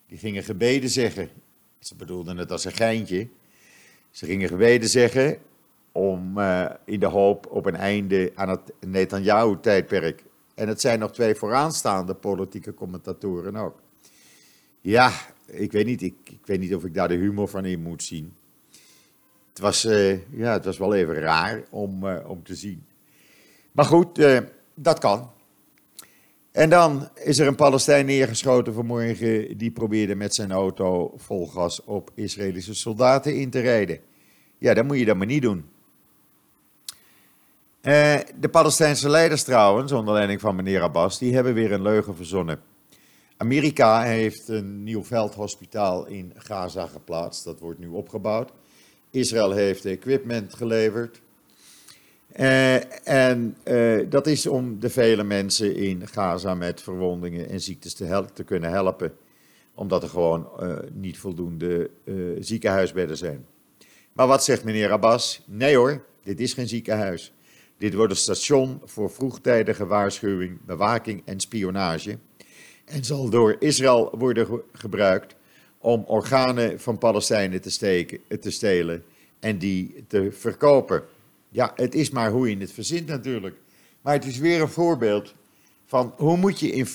Die 0.08 0.18
gingen 0.18 0.44
gebeden 0.44 0.90
zeggen. 0.90 1.30
Ze 1.80 1.96
bedoelden 1.96 2.38
het 2.38 2.52
als 2.52 2.66
een 2.66 2.72
geintje. 2.72 3.30
Ze 4.12 4.26
gingen 4.26 4.48
gebeden 4.48 4.90
zeggen 4.90 5.40
om 5.96 6.38
uh, 6.38 6.66
in 6.86 7.00
de 7.00 7.06
hoop 7.06 7.48
op 7.50 7.66
een 7.66 7.76
einde 7.76 8.32
aan 8.36 8.50
het 8.50 8.74
Netanyahu-tijdperk 8.80 10.24
en 10.56 10.68
het 10.68 10.82
zijn 10.82 11.00
nog 11.00 11.12
twee 11.12 11.36
vooraanstaande 11.36 12.14
politieke 12.14 12.74
commentatoren 12.74 13.56
ook. 13.56 13.82
Ja, 14.82 15.12
ik 15.46 15.72
weet 15.72 15.86
niet, 15.86 16.02
ik, 16.02 16.16
ik 16.24 16.46
weet 16.46 16.60
niet 16.60 16.76
of 16.76 16.84
ik 16.84 16.94
daar 16.94 17.08
de 17.08 17.16
humor 17.16 17.48
van 17.48 17.66
in 17.66 17.82
moet 17.82 18.04
zien. 18.04 18.34
Het 19.50 19.60
was, 19.60 19.86
uh, 19.86 20.32
ja, 20.32 20.54
het 20.54 20.66
was 20.66 20.78
wel 20.78 20.94
even 20.94 21.16
raar 21.16 21.64
om, 21.70 22.04
uh, 22.04 22.30
om 22.30 22.44
te 22.44 22.56
zien. 22.56 22.84
Maar 23.72 23.86
goed, 23.86 24.22
dat 24.74 25.00
kan. 25.00 25.30
En 26.52 26.70
dan 26.70 27.10
is 27.24 27.40
er 27.40 27.48
een 27.48 27.56
Palestijn 27.56 28.06
neergeschoten 28.06 28.74
vanmorgen. 28.74 29.58
Die 29.58 29.72
probeerde 29.72 30.16
met 30.16 30.36
zijn 30.36 30.52
auto 30.52 31.14
vol 31.16 31.48
gas 31.48 31.84
op 31.84 32.12
Israëlische 32.14 32.74
soldaten 32.74 33.36
in 33.36 33.50
te 33.50 33.60
rijden. 33.60 34.00
Ja, 34.58 34.74
dat 34.74 34.86
moet 34.86 34.98
je 34.98 35.06
dan 35.06 35.18
maar 35.18 35.28
niet 35.28 35.42
doen. 35.42 35.74
Uh, 37.86 38.16
de 38.40 38.50
Palestijnse 38.50 39.10
leiders 39.10 39.44
trouwens, 39.44 39.92
onder 39.92 40.14
leiding 40.14 40.42
van 40.42 40.56
meneer 40.56 40.82
Abbas, 40.82 41.20
die 41.20 41.34
hebben 41.34 41.54
weer 41.54 41.72
een 41.72 41.82
leugen 41.82 42.16
verzonnen. 42.16 42.60
Amerika 43.38 44.02
heeft 44.02 44.48
een 44.48 44.84
nieuw 44.84 45.04
veldhospitaal 45.04 46.06
in 46.06 46.34
Gaza 46.36 46.88
geplaatst. 46.88 47.44
Dat 47.44 47.60
wordt 47.60 47.80
nu 47.80 47.88
opgebouwd. 47.88 48.52
Israël 49.12 49.52
heeft 49.52 49.86
equipment 49.86 50.54
geleverd. 50.54 51.22
Uh, 52.36 53.08
en 53.08 53.58
uh, 53.64 54.06
dat 54.10 54.28
is 54.28 54.48
om 54.48 54.80
de 54.80 54.90
vele 54.90 55.24
mensen 55.24 55.76
in 55.76 56.08
Gaza 56.08 56.56
met 56.56 56.82
verwondingen 56.82 57.50
en 57.50 57.62
ziektes 57.62 57.94
te, 57.94 58.26
te 58.34 58.44
kunnen 58.44 58.70
helpen. 58.70 59.14
Omdat 59.76 60.04
er 60.04 60.10
gewoon 60.10 60.48
niet 60.94 61.18
voldoende 61.18 61.90
ziekenhuisbedden 62.40 63.18
zijn. 63.18 63.46
Maar 64.14 64.28
wat 64.28 64.44
zegt 64.44 64.64
meneer 64.64 64.92
Abbas? 64.92 65.42
Nee 65.46 65.76
hoor, 65.76 66.06
dit 66.24 66.40
is 66.40 66.54
geen 66.54 66.68
ziekenhuis. 66.68 67.34
Dit 67.78 67.94
wordt 67.94 68.12
een 68.12 68.18
station 68.18 68.82
voor 68.86 69.12
vroegtijdige 69.12 69.86
waarschuwing, 69.86 70.58
bewaking 70.66 71.22
en 71.26 71.40
spionage 71.40 72.18
en 72.86 73.04
zal 73.04 73.30
door 73.30 73.56
Israël 73.60 74.16
worden 74.18 74.62
gebruikt 74.74 75.36
om 75.78 76.04
organen 76.08 76.80
van 76.80 76.98
Palestijnen 76.98 77.62
te, 77.62 77.70
steken, 77.70 78.20
te 78.40 78.52
stelen 78.52 79.04
en 79.40 79.58
die 79.58 80.04
te 80.08 80.32
verkopen. 80.32 81.04
Ja, 81.50 81.74
het 81.76 81.96
is 81.96 82.10
maar 82.10 82.32
hoe 82.32 82.50
je 82.50 82.58
het 82.58 82.72
verzint 82.72 83.08
natuurlijk. 83.08 83.56
Maar 84.02 84.14
het 84.14 84.26
is 84.26 84.38
weer 84.38 84.62
een 84.62 84.70
voorbeeld 84.70 85.34
van 85.86 86.14
hoe 86.18 86.38
moet 86.38 86.60
je, 86.60 86.70
in, 86.70 86.88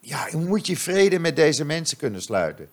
ja, 0.00 0.28
hoe 0.30 0.44
moet 0.44 0.66
je 0.66 0.76
vrede 0.76 1.18
met 1.18 1.36
deze 1.36 1.64
mensen 1.64 1.98
kunnen 1.98 2.22
sluiten. 2.22 2.68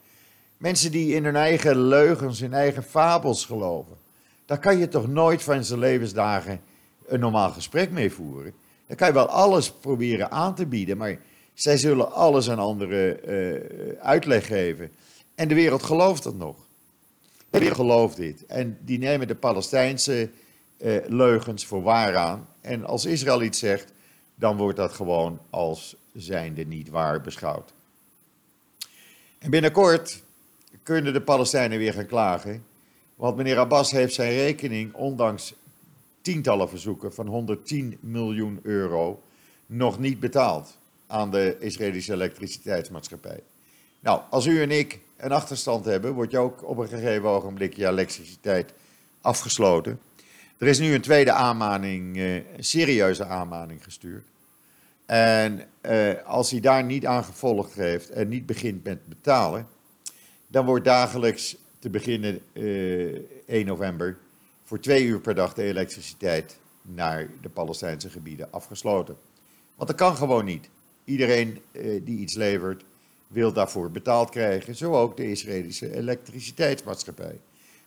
Mensen 0.58 0.92
die 0.92 1.14
in 1.14 1.24
hun 1.24 1.36
eigen 1.36 1.82
leugens, 1.82 2.42
in 2.42 2.54
eigen 2.54 2.84
fabels 2.84 3.46
geloven. 3.46 3.98
Daar 4.46 4.60
kan 4.60 4.78
je 4.78 4.88
toch 4.88 5.08
nooit 5.08 5.44
van 5.44 5.64
zijn 5.64 5.80
levensdagen 5.80 6.62
een 7.12 7.20
normaal 7.20 7.50
gesprek 7.50 7.92
mee 7.92 8.12
voeren. 8.12 8.54
Dan 8.88 8.96
kan 8.96 9.08
je 9.08 9.14
wel 9.14 9.28
alles 9.28 9.72
proberen 9.72 10.32
aan 10.32 10.56
te 10.56 10.66
bieden, 10.66 10.98
maar 10.98 11.18
zij 11.54 11.78
zullen 11.78 12.12
alles 12.12 12.50
aan 12.50 12.60
anderen 12.60 13.30
uh, 13.30 13.62
uitleg 14.02 14.48
geven. 14.48 14.92
En 15.36 15.48
de 15.48 15.56
wereld 15.56 15.84
gelooft 15.84 16.24
dat 16.24 16.36
nog. 16.36 16.56
De 17.50 17.60
wereld 17.60 17.78
gelooft 17.78 18.18
dit. 18.18 18.46
En 18.46 18.78
die 18.82 19.00
nemen 19.00 19.28
de 19.28 19.36
Palestijnse 19.36 20.30
uh, 20.78 20.98
leugens 21.08 21.66
voor 21.66 21.82
waar 21.82 22.16
aan. 22.16 22.48
En 22.62 22.86
als 22.86 23.06
Israël 23.06 23.42
iets 23.42 23.60
zegt, 23.60 23.92
dan 24.36 24.58
wordt 24.58 24.78
dat 24.78 24.94
gewoon 24.94 25.40
als 25.50 25.96
zijnde 26.14 26.66
niet 26.66 26.90
waar 26.90 27.22
beschouwd. 27.22 27.74
En 29.40 29.50
binnenkort 29.50 30.24
kunnen 30.84 31.14
de 31.14 31.22
Palestijnen 31.22 31.78
weer 31.78 31.94
gaan 31.94 32.06
klagen. 32.06 32.64
Want 33.16 33.36
meneer 33.36 33.58
Abbas 33.58 33.92
heeft 33.92 34.14
zijn 34.14 34.32
rekening, 34.32 34.94
ondanks 34.94 35.54
tientallen 36.22 36.70
verzoeken 36.70 37.14
van 37.14 37.28
110 37.28 37.98
miljoen 38.00 38.60
euro 38.64 39.24
nog 39.66 40.00
niet 40.00 40.20
betaald 40.20 40.78
aan 41.08 41.32
de 41.32 41.56
Israëlische 41.60 42.14
elektriciteitsmaatschappij. 42.14 43.44
Nou, 44.00 44.22
als 44.30 44.46
u 44.46 44.62
en 44.62 44.72
ik 44.72 45.00
een 45.18 45.32
achterstand 45.32 45.86
hebben, 45.86 46.14
wordt 46.14 46.32
je 46.32 46.38
ook 46.38 46.70
op 46.70 46.78
een 46.78 46.88
gegeven 46.88 47.30
ogenblik 47.30 47.76
je 47.76 47.88
elektriciteit 47.88 48.74
afgesloten. 49.22 50.00
Er 50.58 50.68
is 50.68 50.80
nu 50.80 50.94
een 50.94 51.02
tweede 51.02 51.32
aanmaning, 51.32 52.18
eh, 52.18 52.36
een 52.36 52.64
serieuze 52.64 53.26
aanmaning 53.26 53.84
gestuurd. 53.84 54.26
En 55.06 55.62
eh, 55.82 56.10
als 56.26 56.52
hij 56.52 56.60
daar 56.60 56.84
niet 56.84 57.06
aan 57.06 57.24
gevolgd 57.24 57.74
heeft 57.74 58.10
en 58.10 58.28
niet 58.28 58.46
begint 58.46 58.84
met 58.84 59.08
betalen, 59.08 59.68
dan 60.48 60.66
wordt 60.66 60.86
dagelijks 60.86 61.58
te 61.80 61.90
beginnen 61.90 62.42
eh, 62.54 62.64
1 63.46 63.66
november 63.66 64.18
voor 64.72 64.80
twee 64.80 65.06
uur 65.06 65.20
per 65.20 65.36
dag 65.36 65.54
de 65.54 65.64
elektriciteit 65.64 66.58
naar 66.82 67.30
de 67.42 67.50
Palestijnse 67.50 68.10
gebieden 68.10 68.48
afgesloten. 68.52 69.16
Want 69.76 69.90
dat 69.90 69.98
kan 69.98 70.16
gewoon 70.16 70.46
niet. 70.46 70.70
Iedereen 71.04 71.62
eh, 71.72 72.02
die 72.04 72.20
iets 72.20 72.34
levert, 72.34 72.84
wil 73.28 73.54
daarvoor 73.54 73.92
betaald 73.92 74.30
krijgen. 74.30 74.76
Zo 74.76 74.94
ook 74.94 75.18
de 75.18 75.30
Israëlische 75.30 75.96
elektriciteitsmaatschappij. 75.96 77.40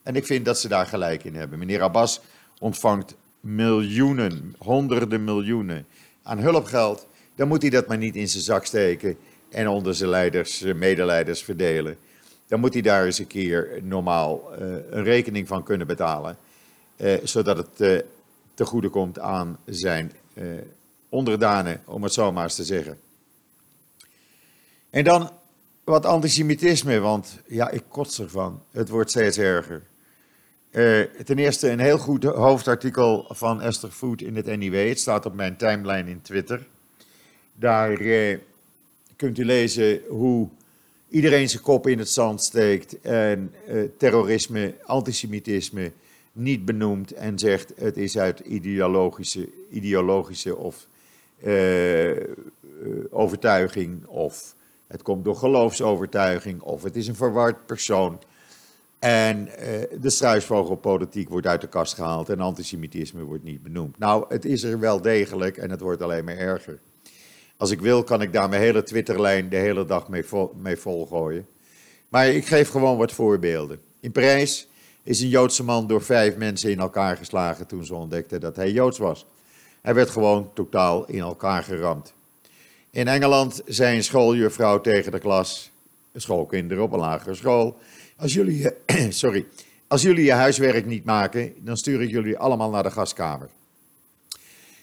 En 0.03 0.17
ik 0.17 0.27
vind 0.27 0.45
dat 0.45 0.59
ze 0.59 0.69
daar 0.69 0.87
gelijk 0.87 1.25
in 1.25 1.35
hebben. 1.35 1.59
Meneer 1.59 1.83
Abbas 1.83 2.21
ontvangt 2.61 3.17
miljoenen, 3.41 4.55
honderden 4.59 5.25
miljoenen 5.25 5.87
aan 6.23 6.39
hulpgeld. 6.39 7.07
Dan 7.35 7.49
moet 7.49 7.63
hij 7.63 7.71
dat 7.71 7.87
maar 7.87 7.99
niet 7.99 8.17
in 8.17 8.29
zijn 8.29 8.43
zak 8.43 8.65
steken 8.65 9.17
en 9.49 9.69
onder 9.69 9.95
zijn 9.95 10.11
leiders, 10.11 10.63
eh, 10.63 10.75
medeleiders 10.75 11.43
verdelen. 11.43 11.97
Dan 12.47 12.61
moet 12.61 12.73
hij 12.73 12.83
daar 12.83 13.05
eens 13.05 13.19
een 13.19 13.27
keer 13.27 13.81
normaal 13.83 14.53
uh, 14.53 14.67
een 14.91 15.05
rekening 15.05 15.47
van 15.49 15.63
kunnen 15.63 15.87
betalen. 15.87 16.39
Uh, 16.97 17.15
zodat 17.23 17.57
het 17.57 17.81
uh, 17.81 18.01
te 18.55 18.65
goede 18.65 18.89
komt 18.89 19.19
aan 19.19 19.59
zijn 19.67 20.13
onderdanen, 21.09 21.83
om 21.85 22.03
het 22.03 22.13
zo 22.13 22.33
maar 22.33 22.45
eens 22.45 22.55
te 22.55 22.65
zeggen. 22.65 22.99
En 24.91 25.05
dan 25.05 25.31
wat 25.85 26.07
antisemitisme, 26.07 26.99
want 26.99 27.39
ja, 27.47 27.71
ik 27.71 27.83
kots 27.89 28.21
ervan. 28.21 28.63
Het 28.71 28.89
wordt 28.89 29.11
steeds 29.11 29.39
erger. 29.39 29.83
Ten 31.25 31.39
eerste 31.39 31.71
een 31.71 31.79
heel 31.79 31.99
goed 31.99 32.25
hoofdartikel 32.25 33.27
van 33.29 33.61
Esther 33.61 33.91
Food 33.91 34.21
in 34.21 34.37
het 34.37 34.57
NIW. 34.57 34.89
Het 34.89 35.01
staat 35.01 35.27
op 35.27 35.35
mijn 35.35 35.57
timeline 35.57 36.11
in 36.11 36.23
Twitter. 36.23 36.67
Daar 37.55 37.97
kunt 39.17 39.39
u 39.39 39.45
lezen 39.45 40.01
hoe 40.09 40.49
iedereen 41.09 41.49
zijn 41.49 41.63
kop 41.63 41.87
in 41.87 41.99
het 41.99 42.11
zand 42.11 42.43
steekt 42.43 43.01
en 43.01 43.55
terrorisme, 43.99 44.75
antisemitisme 44.85 45.93
niet 46.35 46.65
benoemt 46.65 47.13
en 47.13 47.39
zegt 47.39 47.73
het 47.77 47.97
is 47.97 48.19
uit 48.19 48.41
ideologische, 48.41 49.49
ideologische 49.71 50.57
of 50.57 50.87
overtuiging 53.11 54.07
of 54.07 54.55
het 54.87 55.03
komt 55.03 55.25
door 55.25 55.37
geloofsovertuiging 55.37 56.61
of 56.61 56.83
het 56.83 56.97
is 56.97 57.07
een 57.07 57.15
verward 57.15 57.67
persoon. 57.67 58.19
En 58.99 59.39
uh, 59.47 59.55
de 60.01 60.11
struisvogelpolitiek 60.11 61.29
wordt 61.29 61.47
uit 61.47 61.61
de 61.61 61.67
kast 61.67 61.95
gehaald 61.95 62.29
en 62.29 62.41
antisemitisme 62.41 63.23
wordt 63.23 63.45
niet 63.45 63.63
benoemd. 63.63 63.99
Nou, 63.99 64.25
het 64.29 64.45
is 64.45 64.63
er 64.63 64.79
wel 64.79 65.01
degelijk 65.01 65.57
en 65.57 65.71
het 65.71 65.81
wordt 65.81 66.03
alleen 66.03 66.25
maar 66.25 66.37
erger. 66.37 66.79
Als 67.57 67.71
ik 67.71 67.81
wil, 67.81 68.03
kan 68.03 68.23
ik 68.23 68.33
daar 68.33 68.49
mijn 68.49 68.63
hele 68.63 68.83
Twitterlijn 68.83 69.49
de 69.49 69.57
hele 69.57 69.85
dag 69.85 70.09
mee, 70.09 70.25
vol, 70.25 70.55
mee 70.63 70.77
volgooien. 70.77 71.47
Maar 72.09 72.29
ik 72.29 72.47
geef 72.47 72.69
gewoon 72.69 72.97
wat 72.97 73.13
voorbeelden. 73.13 73.81
In 74.01 74.13
Parijs 74.13 74.69
is 75.05 75.21
een 75.21 75.29
Joodse 75.29 75.65
man 75.65 75.87
door 75.87 76.03
vijf 76.03 76.37
mensen 76.37 76.71
in 76.71 76.79
elkaar 76.79 77.17
geslagen 77.17 77.67
toen 77.67 77.85
ze 77.85 77.95
ontdekten 77.95 78.41
dat 78.41 78.57
hij 78.57 78.71
Joods 78.71 78.99
was. 78.99 79.27
Hij 79.83 79.95
werd 79.95 80.11
gewoon 80.11 80.51
totaal 80.55 81.05
in 81.07 81.19
elkaar 81.19 81.63
geramd. 81.63 82.13
In 82.91 83.09
Engeland 83.09 83.63
zei 83.67 83.97
een 83.97 84.05
schooljuffrouw 84.05 84.81
tegen 84.81 85.13
de 85.13 85.19
klas, 85.19 85.71
schoolkinderen 86.15 86.83
op 86.83 86.93
een 86.93 86.99
lagere 86.99 87.35
school, 87.35 87.77
als 88.17 88.33
jullie, 88.33 88.71
sorry, 89.09 89.47
als 89.87 90.03
jullie 90.03 90.25
je 90.25 90.33
huiswerk 90.33 90.87
niet 90.87 91.05
maken, 91.05 91.55
dan 91.59 91.77
stuur 91.77 92.03
ik 92.03 92.11
jullie 92.11 92.39
allemaal 92.39 92.71
naar 92.71 92.83
de 92.83 92.91
gaskamer. 92.91 93.49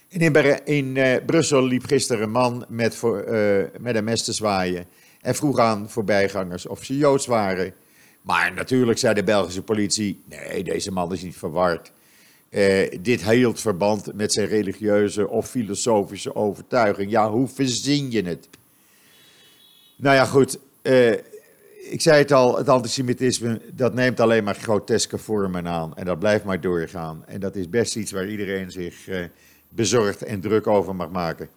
En 0.09 0.19
in, 0.19 0.65
in 0.65 0.95
uh, 0.95 1.15
Brussel 1.25 1.63
liep 1.63 1.85
gisteren 1.85 2.23
een 2.23 2.31
man 2.31 2.65
met, 2.67 3.01
uh, 3.03 3.63
met 3.79 3.95
een 3.95 4.03
mes 4.03 4.23
te 4.23 4.33
zwaaien 4.33 4.85
en 5.21 5.35
vroeg 5.35 5.59
aan 5.59 5.89
voorbijgangers 5.89 6.65
of 6.65 6.83
ze 6.83 6.97
Joods 6.97 7.25
waren. 7.25 7.73
Maar 8.21 8.53
natuurlijk 8.53 8.99
zei 8.99 9.13
de 9.13 9.23
Belgische 9.23 9.61
politie, 9.61 10.21
nee, 10.25 10.63
deze 10.63 10.91
man 10.91 11.13
is 11.13 11.23
niet 11.23 11.37
verward. 11.37 11.91
Uh, 12.49 12.91
dit 13.01 13.29
hield 13.29 13.61
verband 13.61 14.13
met 14.13 14.33
zijn 14.33 14.47
religieuze 14.47 15.27
of 15.27 15.49
filosofische 15.49 16.35
overtuiging. 16.35 17.11
Ja, 17.11 17.29
hoe 17.29 17.47
verzin 17.47 18.11
je 18.11 18.21
het? 18.21 18.47
Nou 19.95 20.15
ja, 20.15 20.25
goed. 20.25 20.59
Uh, 20.81 21.11
ik 21.89 22.01
zei 22.01 22.17
het 22.17 22.31
al, 22.31 22.57
het 22.57 22.69
antisemitisme, 22.69 23.61
dat 23.73 23.93
neemt 23.93 24.19
alleen 24.19 24.43
maar 24.43 24.55
groteske 24.55 25.17
vormen 25.17 25.67
aan. 25.67 25.95
En 25.95 26.05
dat 26.05 26.19
blijft 26.19 26.43
maar 26.43 26.61
doorgaan. 26.61 27.23
En 27.27 27.39
dat 27.39 27.55
is 27.55 27.69
best 27.69 27.95
iets 27.95 28.11
waar 28.11 28.27
iedereen 28.27 28.71
zich 28.71 29.07
uh, 29.07 29.25
bezorgd 29.69 30.21
en 30.21 30.41
druk 30.41 30.67
over 30.67 30.95
mag 30.95 31.09
maken. 31.09 31.49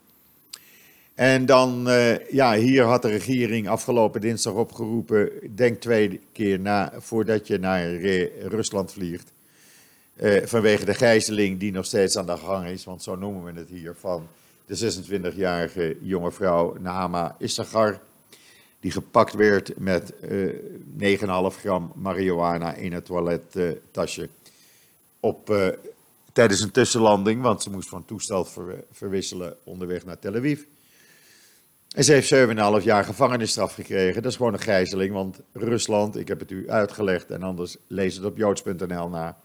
En 1.14 1.46
dan, 1.46 1.88
uh, 1.88 2.28
ja, 2.28 2.54
hier 2.54 2.84
had 2.84 3.02
de 3.02 3.08
regering 3.08 3.68
afgelopen 3.68 4.20
dinsdag 4.20 4.52
opgeroepen, 4.52 5.30
denk 5.54 5.80
twee 5.80 6.20
keer 6.32 6.60
na 6.60 6.92
voordat 6.98 7.46
je 7.46 7.58
naar 7.58 7.94
Rusland 8.40 8.92
vliegt. 8.92 9.32
vanwege 10.44 10.84
de 10.84 10.94
gijzeling 10.94 11.60
die 11.60 11.72
nog 11.72 11.84
steeds 11.84 12.16
aan 12.16 12.26
de 12.26 12.36
gang 12.36 12.66
is, 12.66 12.84
want 12.84 13.02
zo 13.02 13.16
noemen 13.16 13.54
we 13.54 13.60
het 13.60 13.68
hier, 13.68 13.94
van 13.98 14.26
de 14.66 14.94
26-jarige 15.32 15.96
jonge 16.00 16.32
vrouw 16.32 16.76
Nama 16.80 17.36
Issagar 17.38 18.00
die 18.80 18.90
gepakt 18.90 19.34
werd 19.34 19.78
met 19.78 20.12
uh, 20.20 20.54
9,5 20.98 21.60
gram 21.60 21.92
marihuana 21.94 22.74
in 22.74 22.92
het 22.92 23.04
toilettasje 23.04 24.28
op, 25.20 25.54
tijdens 26.32 26.60
een 26.60 26.70
tussenlanding, 26.70 27.42
want 27.42 27.62
ze 27.62 27.70
moest 27.70 27.88
van 27.88 28.04
toestel 28.04 28.44
ver, 28.44 28.84
verwisselen 28.92 29.56
onderweg 29.64 30.04
naar 30.04 30.18
Tel 30.18 30.34
Aviv. 30.34 30.62
En 31.94 32.04
ze 32.04 32.12
heeft 32.12 32.34
7,5 32.80 32.84
jaar 32.84 33.04
gevangenisstraf 33.04 33.74
gekregen. 33.74 34.22
Dat 34.22 34.30
is 34.30 34.36
gewoon 34.36 34.52
een 34.52 34.60
gijzeling, 34.60 35.12
want 35.12 35.40
Rusland, 35.52 36.16
ik 36.16 36.28
heb 36.28 36.40
het 36.40 36.50
u 36.50 36.70
uitgelegd 36.70 37.30
en 37.30 37.42
anders 37.42 37.76
lees 37.86 38.14
het 38.16 38.24
op 38.24 38.36
joods.nl 38.36 39.08
na. 39.08 39.36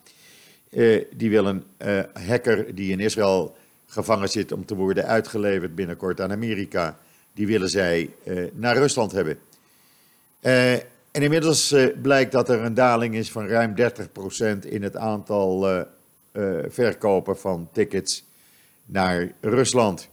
Uh, 0.69 1.03
die 1.15 1.29
wil 1.29 1.45
een 1.45 1.63
uh, 1.85 1.99
hacker 2.27 2.75
die 2.75 2.91
in 2.91 2.99
Israël 2.99 3.55
gevangen 3.85 4.29
zit 4.29 4.51
om 4.51 4.65
te 4.65 4.75
worden 4.75 5.05
uitgeleverd 5.05 5.75
binnenkort 5.75 6.21
aan 6.21 6.31
Amerika 6.31 6.97
die 7.33 7.47
willen 7.47 7.69
zij 7.69 8.09
uh, 8.23 8.47
naar 8.53 8.77
Rusland 8.77 9.11
hebben. 9.11 9.39
En 10.39 10.81
inmiddels 11.11 11.75
blijkt 12.01 12.31
dat 12.31 12.49
er 12.49 12.61
een 12.61 12.73
daling 12.73 13.15
is 13.15 13.31
van 13.31 13.47
ruim 13.47 13.73
30% 13.77 14.67
in 14.67 14.83
het 14.83 14.95
aantal 14.95 15.85
verkopen 16.67 17.37
van 17.37 17.69
tickets 17.71 18.23
naar 18.85 19.31
Rusland. 19.41 20.09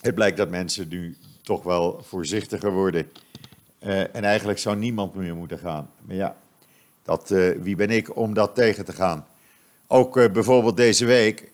Het 0.00 0.14
blijkt 0.14 0.36
dat 0.36 0.50
mensen 0.50 0.88
nu 0.88 1.16
toch 1.44 1.62
wel 1.62 2.00
voorzichtiger 2.02 2.72
worden. 2.72 3.10
en 4.12 4.24
eigenlijk 4.24 4.58
zou 4.58 4.76
niemand 4.76 5.14
meer 5.14 5.34
moeten 5.34 5.58
gaan. 5.58 5.90
Maar 6.00 6.16
ja, 6.16 6.36
dat, 7.02 7.28
wie 7.60 7.76
ben 7.76 7.90
ik 7.90 8.16
om 8.16 8.34
dat 8.34 8.54
tegen 8.54 8.84
te 8.84 8.92
gaan? 8.92 9.26
Ook 9.86 10.32
bijvoorbeeld 10.32 10.76
deze 10.76 11.04
week 11.04 11.52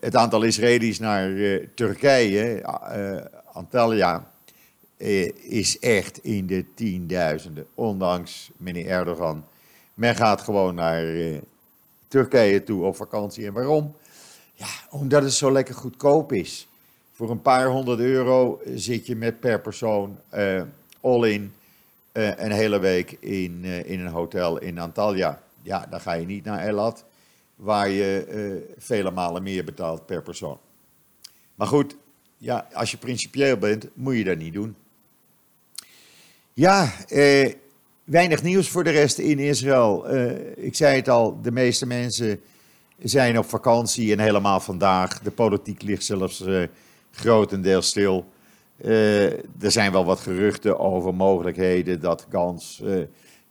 het 0.00 0.16
aantal 0.16 0.42
Israëli's 0.42 0.98
naar 0.98 1.30
Turkije 1.74 2.62
Antalya 3.56 4.30
eh, 4.96 5.32
is 5.36 5.78
echt 5.78 6.18
in 6.18 6.46
de 6.46 6.64
tienduizenden, 6.74 7.66
ondanks 7.74 8.50
meneer 8.56 8.86
Erdogan. 8.86 9.44
Men 9.94 10.14
gaat 10.14 10.40
gewoon 10.40 10.74
naar 10.74 11.14
eh, 11.14 11.36
Turkije 12.08 12.62
toe 12.62 12.84
op 12.84 12.96
vakantie. 12.96 13.46
En 13.46 13.52
waarom? 13.52 13.96
Ja, 14.52 14.66
omdat 14.90 15.22
het 15.22 15.32
zo 15.32 15.52
lekker 15.52 15.74
goedkoop 15.74 16.32
is. 16.32 16.68
Voor 17.16 17.30
een 17.30 17.42
paar 17.42 17.66
honderd 17.66 18.00
euro 18.00 18.60
zit 18.74 19.06
je 19.06 19.16
met 19.16 19.40
per 19.40 19.60
persoon 19.60 20.18
uh, 20.34 20.62
all 21.00 21.30
in 21.30 21.52
uh, 22.12 22.36
een 22.36 22.52
hele 22.52 22.78
week 22.78 23.16
in, 23.20 23.60
uh, 23.64 23.90
in 23.90 24.00
een 24.00 24.12
hotel 24.12 24.58
in 24.58 24.78
Antalya. 24.78 25.42
Ja, 25.62 25.86
dan 25.90 26.00
ga 26.00 26.12
je 26.12 26.26
niet 26.26 26.44
naar 26.44 26.66
Elat, 26.66 27.04
waar 27.54 27.88
je 27.88 28.74
vele 28.78 29.10
malen 29.10 29.42
meer 29.42 29.64
betaalt 29.64 30.06
per 30.06 30.22
persoon. 30.22 30.58
Maar 31.54 31.66
goed, 31.66 31.96
ja, 32.38 32.68
als 32.72 32.90
je 32.90 32.96
principieel 32.96 33.56
bent, 33.56 33.88
moet 33.94 34.16
je 34.16 34.24
dat 34.24 34.38
niet 34.38 34.52
doen. 34.54 34.76
Ja, 36.58 36.92
eh, 37.08 37.52
weinig 38.04 38.42
nieuws 38.42 38.68
voor 38.68 38.84
de 38.84 38.90
rest 38.90 39.18
in 39.18 39.38
Israël. 39.38 40.08
Eh, 40.08 40.64
ik 40.64 40.74
zei 40.74 40.96
het 40.96 41.08
al, 41.08 41.42
de 41.42 41.52
meeste 41.52 41.86
mensen 41.86 42.40
zijn 42.98 43.38
op 43.38 43.48
vakantie 43.48 44.12
en 44.12 44.18
helemaal 44.18 44.60
vandaag. 44.60 45.20
De 45.20 45.30
politiek 45.30 45.82
ligt 45.82 46.04
zelfs 46.04 46.40
eh, 46.40 46.62
grotendeels 47.16 47.86
stil. 47.86 48.26
Eh, 48.76 49.32
er 49.32 49.70
zijn 49.70 49.92
wel 49.92 50.04
wat 50.04 50.20
geruchten 50.20 50.78
over 50.78 51.14
mogelijkheden 51.14 52.00
dat 52.00 52.26
Gans 52.30 52.80
eh, 52.84 52.94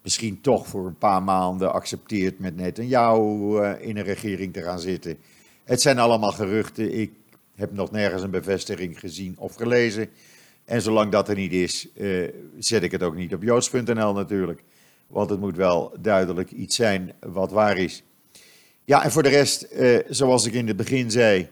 misschien 0.01 0.41
toch 0.41 0.67
voor 0.67 0.85
een 0.85 0.97
paar 0.97 1.23
maanden 1.23 1.73
accepteert 1.73 2.39
met 2.39 2.55
Netanyahu 2.55 3.61
uh, 3.61 3.71
in 3.79 3.97
een 3.97 4.03
regering 4.03 4.53
te 4.53 4.61
gaan 4.61 4.79
zitten. 4.79 5.17
Het 5.63 5.81
zijn 5.81 5.99
allemaal 5.99 6.31
geruchten. 6.31 6.99
Ik 6.99 7.11
heb 7.55 7.71
nog 7.71 7.91
nergens 7.91 8.21
een 8.21 8.31
bevestiging 8.31 8.99
gezien 8.99 9.35
of 9.37 9.55
gelezen. 9.55 10.09
En 10.65 10.81
zolang 10.81 11.11
dat 11.11 11.29
er 11.29 11.35
niet 11.35 11.53
is, 11.53 11.87
zet 12.59 12.83
ik 12.83 12.91
het 12.91 13.03
ook 13.03 13.15
niet 13.15 13.33
op 13.33 13.43
joods.nl 13.43 14.13
natuurlijk. 14.13 14.63
Want 15.07 15.29
het 15.29 15.39
moet 15.39 15.55
wel 15.55 15.93
duidelijk 15.99 16.51
iets 16.51 16.75
zijn 16.75 17.13
wat 17.19 17.51
waar 17.51 17.77
is. 17.77 18.03
Ja, 18.83 19.03
en 19.03 19.11
voor 19.11 19.23
de 19.23 19.29
rest, 19.29 19.67
zoals 20.09 20.45
ik 20.45 20.53
in 20.53 20.67
het 20.67 20.77
begin 20.77 21.11
zei, 21.11 21.49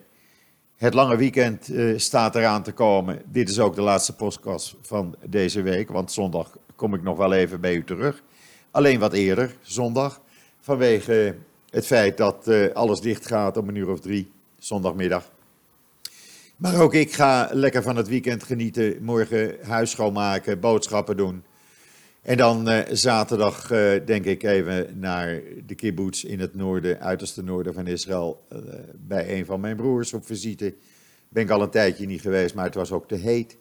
het 0.84 0.94
lange 0.94 1.16
weekend 1.16 1.70
uh, 1.70 1.98
staat 1.98 2.36
eraan 2.36 2.64
te 2.64 2.72
komen. 2.72 3.22
Dit 3.26 3.50
is 3.50 3.60
ook 3.60 3.76
de 3.76 3.82
laatste 3.82 4.16
podcast 4.16 4.76
van 4.82 5.16
deze 5.26 5.62
week, 5.62 5.90
want 5.90 6.12
zondag 6.12 6.58
kom 6.76 6.94
ik 6.94 7.04
nog 7.04 7.18
wel 7.18 7.34
even 7.34 7.62
bij 7.62 7.76
u 7.76 7.84
terug. 7.84 8.24
Alleen 8.72 9.00
wat 9.00 9.14
eerder, 9.14 9.56
zondag, 9.62 10.22
vanwege 10.60 11.36
het 11.70 11.86
feit 11.86 12.18
dat 12.18 12.52
alles 12.74 13.02
dicht 13.02 13.28
gaat 13.28 13.58
om 13.58 13.70
een 13.70 13.76
uur 13.76 13.90
of 13.90 14.00
drie, 14.00 14.32
zondagmiddag. 14.58 15.32
Maar 16.56 16.82
ook 16.82 16.94
ik 16.94 17.14
ga 17.14 17.50
lekker 17.52 17.84
van 17.84 17.96
het 17.96 18.08
weekend 18.08 18.44
genieten. 18.44 19.04
Morgen 19.04 19.56
huis 19.62 19.92
schoonmaken, 19.92 20.60
boodschappen 20.60 21.18
doen. 21.18 21.44
En 22.24 22.38
dan 22.38 22.70
uh, 22.70 22.80
zaterdag 22.92 23.72
uh, 23.72 24.06
denk 24.06 24.26
ik 24.26 24.44
even 24.44 25.00
naar 25.00 25.42
de 25.66 25.76
kibbutz 25.76 26.24
in 26.24 26.40
het 26.40 26.56
noorden, 26.56 27.00
uiterste 27.00 27.44
noorden 27.44 27.74
van 27.74 27.88
Israël, 27.88 28.46
uh, 28.54 28.60
bij 28.98 29.38
een 29.38 29.46
van 29.46 29.60
mijn 29.60 29.76
broers 29.76 30.14
op 30.14 30.26
visite. 30.26 30.74
Ben 31.30 31.44
ik 31.44 31.50
al 31.50 31.62
een 31.62 31.70
tijdje 31.70 32.06
niet 32.06 32.22
geweest, 32.22 32.56
maar 32.56 32.66
het 32.66 32.76
was 32.76 32.92
ook 32.92 33.08
te 33.08 33.16
heet. 33.16 33.58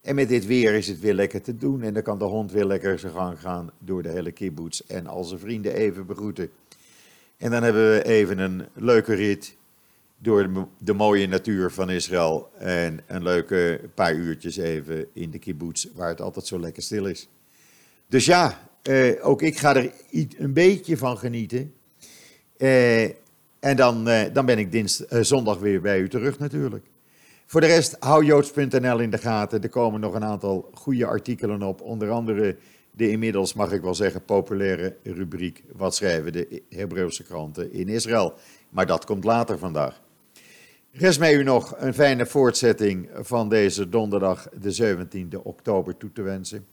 En 0.00 0.14
met 0.14 0.28
dit 0.28 0.46
weer 0.46 0.74
is 0.74 0.88
het 0.88 1.00
weer 1.00 1.14
lekker 1.14 1.42
te 1.42 1.56
doen 1.56 1.82
en 1.82 1.94
dan 1.94 2.02
kan 2.02 2.18
de 2.18 2.24
hond 2.24 2.52
weer 2.52 2.64
lekker 2.64 2.98
zijn 2.98 3.12
gang 3.12 3.40
gaan 3.40 3.70
door 3.78 4.02
de 4.02 4.08
hele 4.08 4.32
kibbutz 4.32 4.80
en 4.80 5.06
al 5.06 5.24
zijn 5.24 5.40
vrienden 5.40 5.74
even 5.74 6.06
begroeten. 6.06 6.50
En 7.36 7.50
dan 7.50 7.62
hebben 7.62 7.90
we 7.92 8.04
even 8.04 8.38
een 8.38 8.66
leuke 8.74 9.14
rit 9.14 9.56
door 10.18 10.52
de, 10.52 10.64
de 10.78 10.92
mooie 10.92 11.26
natuur 11.26 11.70
van 11.70 11.90
Israël 11.90 12.50
en 12.58 13.00
een 13.06 13.22
leuke 13.22 13.80
paar 13.94 14.14
uurtjes 14.14 14.56
even 14.56 15.06
in 15.12 15.30
de 15.30 15.38
kibbutz 15.38 15.86
waar 15.94 16.08
het 16.08 16.20
altijd 16.20 16.46
zo 16.46 16.60
lekker 16.60 16.82
stil 16.82 17.06
is. 17.06 17.28
Dus 18.08 18.24
ja, 18.24 18.68
eh, 18.82 19.26
ook 19.26 19.42
ik 19.42 19.58
ga 19.58 19.76
er 19.76 19.92
een 20.38 20.52
beetje 20.52 20.96
van 20.96 21.18
genieten. 21.18 21.74
Eh, 22.56 23.04
en 23.60 23.76
dan, 23.76 24.08
eh, 24.08 24.32
dan 24.32 24.46
ben 24.46 24.58
ik 24.58 24.88
zondag 25.20 25.58
weer 25.58 25.80
bij 25.80 26.00
u 26.00 26.08
terug 26.08 26.38
natuurlijk. 26.38 26.86
Voor 27.46 27.60
de 27.60 27.66
rest, 27.66 27.96
hou 27.98 28.24
joods.nl 28.24 28.98
in 28.98 29.10
de 29.10 29.18
gaten. 29.18 29.62
Er 29.62 29.68
komen 29.68 30.00
nog 30.00 30.14
een 30.14 30.24
aantal 30.24 30.70
goede 30.74 31.06
artikelen 31.06 31.62
op. 31.62 31.80
Onder 31.80 32.10
andere 32.10 32.56
de 32.90 33.10
inmiddels, 33.10 33.54
mag 33.54 33.72
ik 33.72 33.82
wel 33.82 33.94
zeggen, 33.94 34.24
populaire 34.24 34.96
rubriek. 35.02 35.64
Wat 35.72 35.94
schrijven 35.94 36.32
de 36.32 36.62
Hebreeuwse 36.70 37.22
kranten 37.22 37.72
in 37.72 37.88
Israël? 37.88 38.34
Maar 38.68 38.86
dat 38.86 39.04
komt 39.04 39.24
later 39.24 39.58
vandaag. 39.58 40.00
Rest 40.92 41.18
mij 41.18 41.34
u 41.34 41.42
nog 41.42 41.74
een 41.76 41.94
fijne 41.94 42.26
voortzetting 42.26 43.08
van 43.14 43.48
deze 43.48 43.88
donderdag, 43.88 44.48
de 44.60 44.72
17e 44.72 45.42
oktober, 45.42 45.96
toe 45.96 46.12
te 46.12 46.22
wensen. 46.22 46.66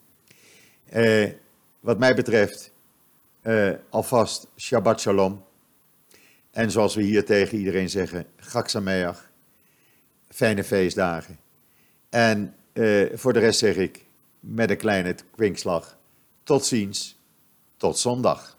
Eh, 0.94 1.30
wat 1.80 2.00
mij 2.00 2.16
betreft, 2.16 2.72
eh, 3.42 3.72
alvast 3.90 4.48
Shabbat 4.58 5.02
Shalom. 5.02 5.44
En 6.52 6.72
zoals 6.72 6.96
we 6.96 7.02
hier 7.02 7.26
tegen 7.26 7.58
iedereen 7.58 7.90
zeggen, 7.90 8.26
Chag. 8.38 9.32
Fijne 10.30 10.64
feestdagen. 10.64 11.40
En 12.10 12.56
eh, 12.74 13.06
voor 13.14 13.34
de 13.34 13.40
rest 13.40 13.60
zeg 13.60 13.76
ik 13.76 14.06
met 14.40 14.70
een 14.70 14.78
kleine 14.78 15.16
kwinkslag, 15.36 15.98
tot 16.44 16.66
ziens, 16.66 17.20
tot 17.78 17.98
zondag. 17.98 18.58